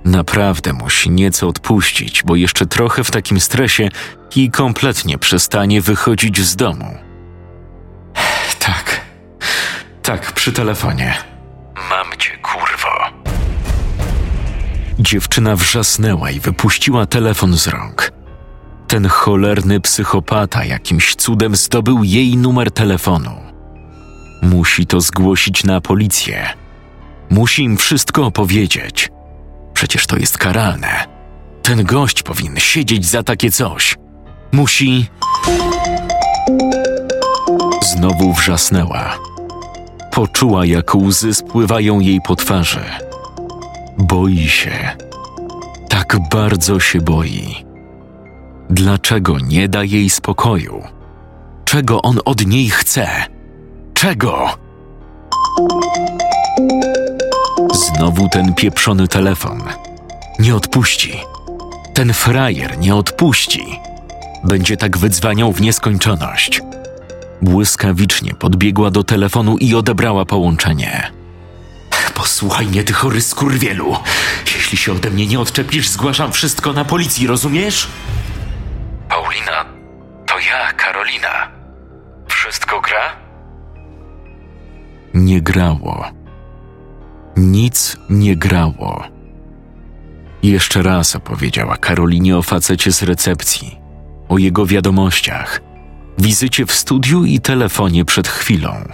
Naprawdę 0.05 0.73
musi 0.73 1.11
nieco 1.11 1.47
odpuścić, 1.47 2.23
bo 2.23 2.35
jeszcze 2.35 2.65
trochę 2.65 3.03
w 3.03 3.11
takim 3.11 3.39
stresie 3.39 3.89
i 4.35 4.51
kompletnie 4.51 5.17
przestanie 5.17 5.81
wychodzić 5.81 6.41
z 6.41 6.55
domu. 6.55 6.97
Tak, 8.59 9.01
tak, 10.03 10.31
przy 10.31 10.51
telefonie. 10.51 11.13
Mam 11.89 12.17
cię, 12.17 12.37
kurwo. 12.37 12.89
Dziewczyna 14.99 15.55
wrzasnęła 15.55 16.31
i 16.31 16.39
wypuściła 16.39 17.05
telefon 17.05 17.57
z 17.57 17.67
rąk. 17.67 18.11
Ten 18.87 19.07
cholerny 19.07 19.79
psychopata 19.79 20.65
jakimś 20.65 21.15
cudem 21.15 21.55
zdobył 21.55 22.03
jej 22.03 22.37
numer 22.37 22.71
telefonu. 22.71 23.31
Musi 24.41 24.87
to 24.87 25.01
zgłosić 25.01 25.63
na 25.63 25.81
policję. 25.81 26.49
Musi 27.29 27.63
im 27.63 27.77
wszystko 27.77 28.25
opowiedzieć. 28.25 29.11
Przecież 29.73 30.07
to 30.07 30.17
jest 30.17 30.37
karalne. 30.37 31.05
Ten 31.61 31.83
gość 31.83 32.23
powinien 32.23 32.57
siedzieć 32.57 33.05
za 33.05 33.23
takie 33.23 33.51
coś. 33.51 33.95
Musi. 34.51 35.07
Znowu 37.95 38.33
wrzasnęła. 38.33 39.17
Poczuła, 40.11 40.65
jak 40.65 40.95
łzy 40.95 41.33
spływają 41.33 41.99
jej 41.99 42.19
po 42.27 42.35
twarzy. 42.35 42.83
Boi 43.97 44.47
się. 44.47 44.71
Tak 45.89 46.17
bardzo 46.31 46.79
się 46.79 47.01
boi. 47.01 47.65
Dlaczego 48.69 49.39
nie 49.39 49.69
da 49.69 49.83
jej 49.83 50.09
spokoju? 50.09 50.83
Czego 51.65 52.01
on 52.01 52.19
od 52.25 52.45
niej 52.45 52.69
chce? 52.69 53.07
Czego? 53.93 54.49
Znowu 57.99 58.29
ten 58.29 58.53
pieprzony 58.53 59.07
telefon. 59.07 59.63
Nie 60.39 60.55
odpuści. 60.55 61.19
Ten 61.93 62.13
frajer 62.13 62.77
nie 62.77 62.95
odpuści. 62.95 63.79
Będzie 64.43 64.77
tak 64.77 64.97
wydzwaniał 64.97 65.53
w 65.53 65.61
nieskończoność. 65.61 66.61
Błyskawicznie 67.41 68.33
podbiegła 68.33 68.91
do 68.91 69.03
telefonu 69.03 69.57
i 69.57 69.75
odebrała 69.75 70.25
połączenie. 70.25 71.11
Posłuchaj 72.13 72.65
mnie, 72.65 72.83
ty 72.83 72.93
chory 72.93 73.21
skurwielu. 73.21 73.97
Jeśli 74.55 74.77
się 74.77 74.91
ode 74.91 75.09
mnie 75.09 75.27
nie 75.27 75.39
odczepisz, 75.39 75.89
zgłaszam 75.89 76.31
wszystko 76.31 76.73
na 76.73 76.85
policji, 76.85 77.27
rozumiesz? 77.27 77.87
Paulina, 79.09 79.65
to 80.27 80.39
ja, 80.39 80.73
Karolina. 80.73 81.51
Wszystko 82.27 82.81
gra? 82.81 83.15
Nie 85.13 85.41
grało. 85.41 86.18
Nic 87.39 87.97
nie 88.09 88.35
grało. 88.35 89.03
Jeszcze 90.43 90.81
raz 90.81 91.15
opowiedziała 91.15 91.77
Karolinie 91.77 92.37
o 92.37 92.41
facecie 92.41 92.91
z 92.91 93.03
recepcji, 93.03 93.79
o 94.29 94.37
jego 94.37 94.65
wiadomościach, 94.65 95.61
wizycie 96.17 96.65
w 96.65 96.71
studiu 96.71 97.25
i 97.25 97.39
telefonie 97.39 98.05
przed 98.05 98.27
chwilą. 98.27 98.87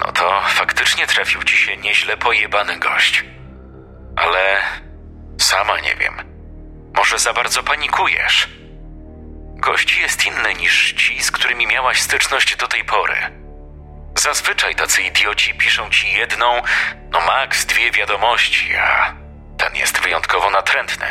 No 0.00 0.12
to 0.12 0.40
faktycznie 0.48 1.06
trafił 1.06 1.42
ci 1.42 1.56
się 1.56 1.76
nieźle 1.76 2.16
pojebany 2.16 2.78
gość. 2.78 3.24
Ale 4.16 4.56
sama 5.38 5.80
nie 5.80 5.96
wiem. 5.96 6.14
Może 6.96 7.18
za 7.18 7.32
bardzo 7.32 7.62
panikujesz. 7.62 8.48
Gość 9.56 9.98
jest 9.98 10.26
inny 10.26 10.54
niż 10.54 10.92
ci, 10.92 11.22
z 11.22 11.30
którymi 11.30 11.66
miałaś 11.66 12.00
styczność 12.00 12.56
do 12.56 12.68
tej 12.68 12.84
pory. 12.84 13.41
Zazwyczaj 14.18 14.74
tacy 14.74 15.02
idioci 15.02 15.54
piszą 15.54 15.90
ci 15.90 16.12
jedną, 16.12 16.62
no 17.12 17.20
maks 17.20 17.66
dwie 17.66 17.90
wiadomości, 17.90 18.76
a 18.76 19.14
ten 19.56 19.74
jest 19.76 20.00
wyjątkowo 20.00 20.50
natrętny. 20.50 21.06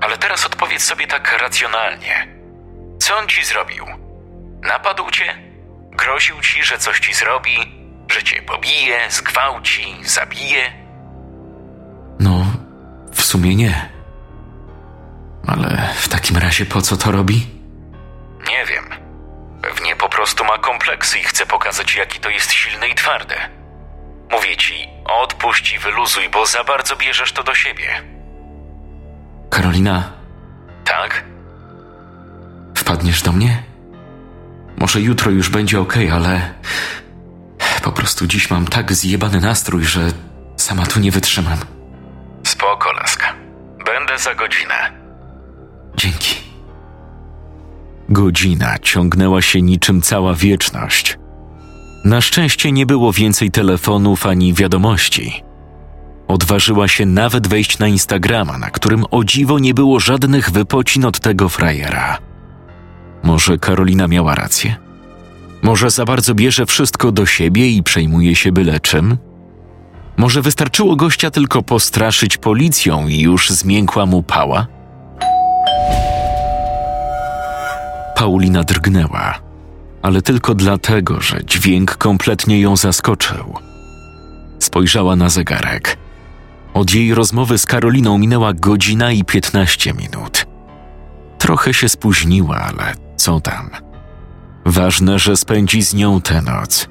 Ale 0.00 0.18
teraz 0.18 0.46
odpowiedz 0.46 0.84
sobie 0.84 1.06
tak 1.06 1.38
racjonalnie. 1.40 2.28
Co 2.98 3.16
on 3.16 3.28
ci 3.28 3.44
zrobił? 3.44 3.86
Napadł 4.62 5.10
cię? 5.10 5.34
Groził 5.92 6.40
ci, 6.40 6.64
że 6.64 6.78
coś 6.78 7.00
ci 7.00 7.14
zrobi, 7.14 7.56
że 8.10 8.22
cię 8.22 8.42
pobije, 8.42 9.10
zgwałci, 9.10 9.96
zabije? 10.04 10.72
No, 12.20 12.46
w 13.12 13.22
sumie 13.22 13.54
nie. 13.54 13.88
Ale 15.46 15.88
w 15.96 16.08
takim 16.08 16.36
razie 16.36 16.66
po 16.66 16.82
co 16.82 16.96
to 16.96 17.12
robi? 17.12 17.46
Nie 18.48 18.64
wiem. 18.66 19.05
Pewnie 19.68 19.96
po 19.96 20.08
prostu 20.08 20.44
ma 20.44 20.58
kompleksy 20.58 21.18
i 21.18 21.22
chce 21.22 21.46
pokazać, 21.46 21.94
jaki 21.94 22.20
to 22.20 22.30
jest 22.30 22.52
silny 22.52 22.88
i 22.88 22.94
twardy. 22.94 23.34
Mówię 24.30 24.56
ci, 24.56 24.88
odpuść 25.04 25.72
i 25.74 25.78
wyluzuj, 25.78 26.28
bo 26.28 26.46
za 26.46 26.64
bardzo 26.64 26.96
bierzesz 26.96 27.32
to 27.32 27.42
do 27.42 27.54
siebie. 27.54 28.02
Karolina. 29.50 30.12
Tak? 30.84 31.24
Wpadniesz 32.76 33.22
do 33.22 33.32
mnie? 33.32 33.62
Może 34.76 35.00
jutro 35.00 35.30
już 35.30 35.48
będzie 35.48 35.80
ok, 35.80 35.94
ale 36.12 36.54
po 37.82 37.92
prostu 37.92 38.26
dziś 38.26 38.50
mam 38.50 38.66
tak 38.66 38.92
zjebany 38.92 39.40
nastrój, 39.40 39.84
że 39.84 40.00
sama 40.56 40.86
tu 40.86 41.00
nie 41.00 41.10
wytrzymam. 41.10 41.58
Spoko, 42.46 42.92
laska. 42.92 43.34
Będę 43.84 44.18
za 44.18 44.34
godzinę. 44.34 44.92
Dzięki. 45.96 46.45
Godzina 48.08 48.78
ciągnęła 48.78 49.42
się 49.42 49.62
niczym 49.62 50.02
cała 50.02 50.34
wieczność. 50.34 51.18
Na 52.04 52.20
szczęście 52.20 52.72
nie 52.72 52.86
było 52.86 53.12
więcej 53.12 53.50
telefonów 53.50 54.26
ani 54.26 54.54
wiadomości. 54.54 55.42
Odważyła 56.28 56.88
się 56.88 57.06
nawet 57.06 57.48
wejść 57.48 57.78
na 57.78 57.88
Instagrama, 57.88 58.58
na 58.58 58.70
którym 58.70 59.04
o 59.10 59.24
dziwo 59.24 59.58
nie 59.58 59.74
było 59.74 60.00
żadnych 60.00 60.50
wypocin 60.50 61.04
od 61.04 61.20
tego 61.20 61.48
frajera. 61.48 62.18
Może 63.22 63.58
Karolina 63.58 64.08
miała 64.08 64.34
rację? 64.34 64.76
Może 65.62 65.90
za 65.90 66.04
bardzo 66.04 66.34
bierze 66.34 66.66
wszystko 66.66 67.12
do 67.12 67.26
siebie 67.26 67.68
i 67.70 67.82
przejmuje 67.82 68.34
się 68.34 68.52
byle 68.52 68.80
czym? 68.80 69.16
Może 70.16 70.42
wystarczyło 70.42 70.96
gościa 70.96 71.30
tylko 71.30 71.62
postraszyć 71.62 72.36
policją 72.36 73.08
i 73.08 73.20
już 73.20 73.50
zmiękła 73.50 74.06
mu 74.06 74.22
pała? 74.22 74.75
Paulina 78.16 78.64
drgnęła, 78.64 79.34
ale 80.02 80.22
tylko 80.22 80.54
dlatego, 80.54 81.20
że 81.20 81.44
dźwięk 81.44 81.96
kompletnie 81.96 82.60
ją 82.60 82.76
zaskoczył. 82.76 83.54
Spojrzała 84.58 85.16
na 85.16 85.28
zegarek. 85.28 85.96
Od 86.74 86.94
jej 86.94 87.14
rozmowy 87.14 87.58
z 87.58 87.66
Karoliną 87.66 88.18
minęła 88.18 88.52
godzina 88.52 89.12
i 89.12 89.24
piętnaście 89.24 89.92
minut. 89.92 90.46
Trochę 91.38 91.74
się 91.74 91.88
spóźniła, 91.88 92.56
ale 92.56 92.94
co 93.16 93.40
tam? 93.40 93.70
Ważne, 94.64 95.18
że 95.18 95.36
spędzi 95.36 95.82
z 95.82 95.94
nią 95.94 96.20
tę 96.20 96.42
noc. 96.42 96.88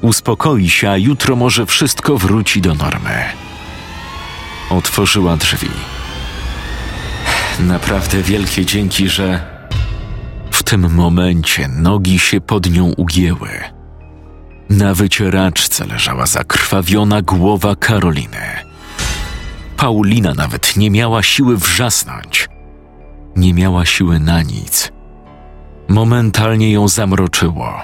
Uspokoi 0.00 0.68
się, 0.68 0.90
a 0.90 0.96
jutro 0.96 1.36
może 1.36 1.66
wszystko 1.66 2.18
wróci 2.18 2.60
do 2.60 2.74
normy. 2.74 3.24
Otworzyła 4.70 5.36
drzwi. 5.36 5.70
Naprawdę 7.60 8.22
wielkie 8.22 8.66
dzięki, 8.66 9.08
że 9.08 9.53
tym 10.64 10.94
momencie 10.94 11.68
nogi 11.68 12.18
się 12.18 12.40
pod 12.40 12.70
nią 12.70 12.92
ugięły. 12.96 13.48
Na 14.70 14.94
wycieraczce 14.94 15.86
leżała 15.86 16.26
zakrwawiona 16.26 17.22
głowa 17.22 17.76
Karoliny. 17.76 18.64
Paulina 19.76 20.34
nawet 20.34 20.76
nie 20.76 20.90
miała 20.90 21.22
siły 21.22 21.56
wrzasnąć. 21.56 22.48
Nie 23.36 23.54
miała 23.54 23.86
siły 23.86 24.20
na 24.20 24.42
nic. 24.42 24.92
Momentalnie 25.88 26.72
ją 26.72 26.88
zamroczyło. 26.88 27.80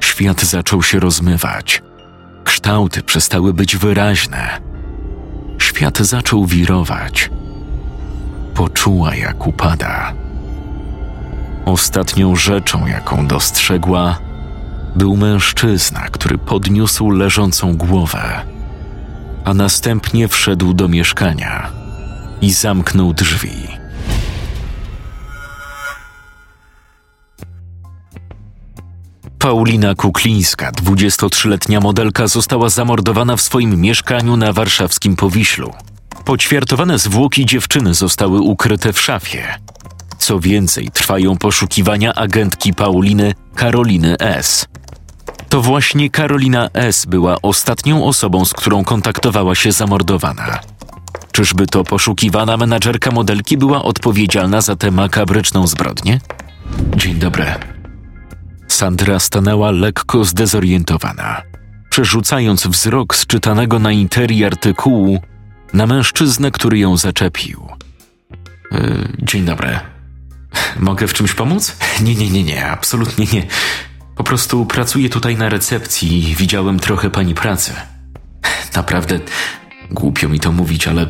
Świat 0.00 0.42
zaczął 0.42 0.82
się 0.82 1.00
rozmywać. 1.00 1.82
Kształty 2.44 3.02
przestały 3.02 3.54
być 3.54 3.76
wyraźne. 3.76 4.60
Świat 5.58 5.98
zaczął 5.98 6.46
wirować. 6.46 7.30
Poczuła, 8.54 9.14
jak 9.14 9.46
upada. 9.46 10.14
Ostatnią 11.66 12.36
rzeczą, 12.36 12.86
jaką 12.86 13.26
dostrzegła, 13.26 14.18
był 14.96 15.16
mężczyzna, 15.16 16.00
który 16.00 16.38
podniósł 16.38 17.10
leżącą 17.10 17.76
głowę, 17.76 18.40
a 19.44 19.54
następnie 19.54 20.28
wszedł 20.28 20.74
do 20.74 20.88
mieszkania 20.88 21.70
i 22.42 22.52
zamknął 22.52 23.14
drzwi. 23.14 23.68
Paulina 29.38 29.94
Kuklińska, 29.94 30.72
23-letnia 30.72 31.80
modelka, 31.80 32.26
została 32.26 32.68
zamordowana 32.68 33.36
w 33.36 33.40
swoim 33.40 33.80
mieszkaniu 33.80 34.36
na 34.36 34.52
warszawskim 34.52 35.16
Powiślu. 35.16 35.72
Poćwiartowane 36.24 36.98
zwłoki 36.98 37.46
dziewczyny 37.46 37.94
zostały 37.94 38.40
ukryte 38.40 38.92
w 38.92 39.00
szafie. 39.00 39.58
Co 40.32 40.40
więcej, 40.40 40.90
trwają 40.90 41.36
poszukiwania 41.36 42.14
agentki 42.14 42.74
Pauliny 42.74 43.34
Karoliny 43.54 44.18
S. 44.18 44.68
To 45.48 45.62
właśnie 45.62 46.10
Karolina 46.10 46.68
S. 46.74 47.06
była 47.06 47.36
ostatnią 47.42 48.04
osobą, 48.04 48.44
z 48.44 48.52
którą 48.52 48.84
kontaktowała 48.84 49.54
się 49.54 49.72
zamordowana. 49.72 50.60
Czyżby 51.32 51.66
to 51.66 51.84
poszukiwana 51.84 52.56
menadżerka 52.56 53.10
modelki 53.10 53.56
była 53.56 53.82
odpowiedzialna 53.82 54.60
za 54.60 54.76
tę 54.76 54.90
makabryczną 54.90 55.66
zbrodnię? 55.66 56.20
Dzień 56.96 57.14
dobry. 57.14 57.46
Sandra 58.68 59.18
stanęła 59.18 59.70
lekko 59.70 60.24
zdezorientowana, 60.24 61.42
przerzucając 61.90 62.66
wzrok 62.66 63.14
z 63.14 63.26
czytanego 63.26 63.78
na 63.78 63.92
interii 63.92 64.44
artykułu 64.44 65.20
na 65.74 65.86
mężczyznę, 65.86 66.50
który 66.50 66.78
ją 66.78 66.96
zaczepił. 66.96 67.68
dzień 69.22 69.44
dobry. 69.44 69.91
Mogę 70.78 71.06
w 71.06 71.14
czymś 71.14 71.34
pomóc? 71.34 71.76
Nie, 72.00 72.14
nie, 72.14 72.30
nie, 72.30 72.42
nie, 72.44 72.66
absolutnie 72.66 73.26
nie. 73.32 73.46
Po 74.16 74.24
prostu 74.24 74.66
pracuję 74.66 75.08
tutaj 75.08 75.36
na 75.36 75.48
recepcji 75.48 76.30
i 76.30 76.34
widziałem 76.34 76.78
trochę 76.80 77.10
pani 77.10 77.34
pracy. 77.34 77.72
Naprawdę 78.76 79.20
głupio 79.90 80.28
mi 80.28 80.40
to 80.40 80.52
mówić, 80.52 80.88
ale 80.88 81.06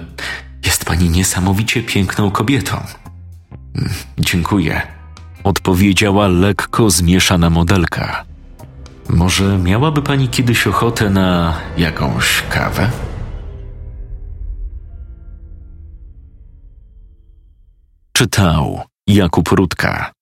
jest 0.67 0.85
pani 0.85 1.11
niesamowicie 1.11 1.83
piękną 1.83 2.31
kobietą. 2.31 2.77
Mm, 3.77 3.91
dziękuję, 4.19 4.83
odpowiedziała 5.45 6.29
lekko 6.29 6.91
zmieszana 6.91 7.51
modelka. 7.51 8.25
Może 9.09 9.59
miałaby 9.59 10.03
pani 10.03 10.29
kiedyś 10.29 10.67
ochotę 10.67 11.11
na 11.11 11.57
jakąś 11.77 12.43
kawę? 12.51 12.91
Czytał 18.13 18.92
Jakub 19.13 19.49
Rutka. 19.49 20.13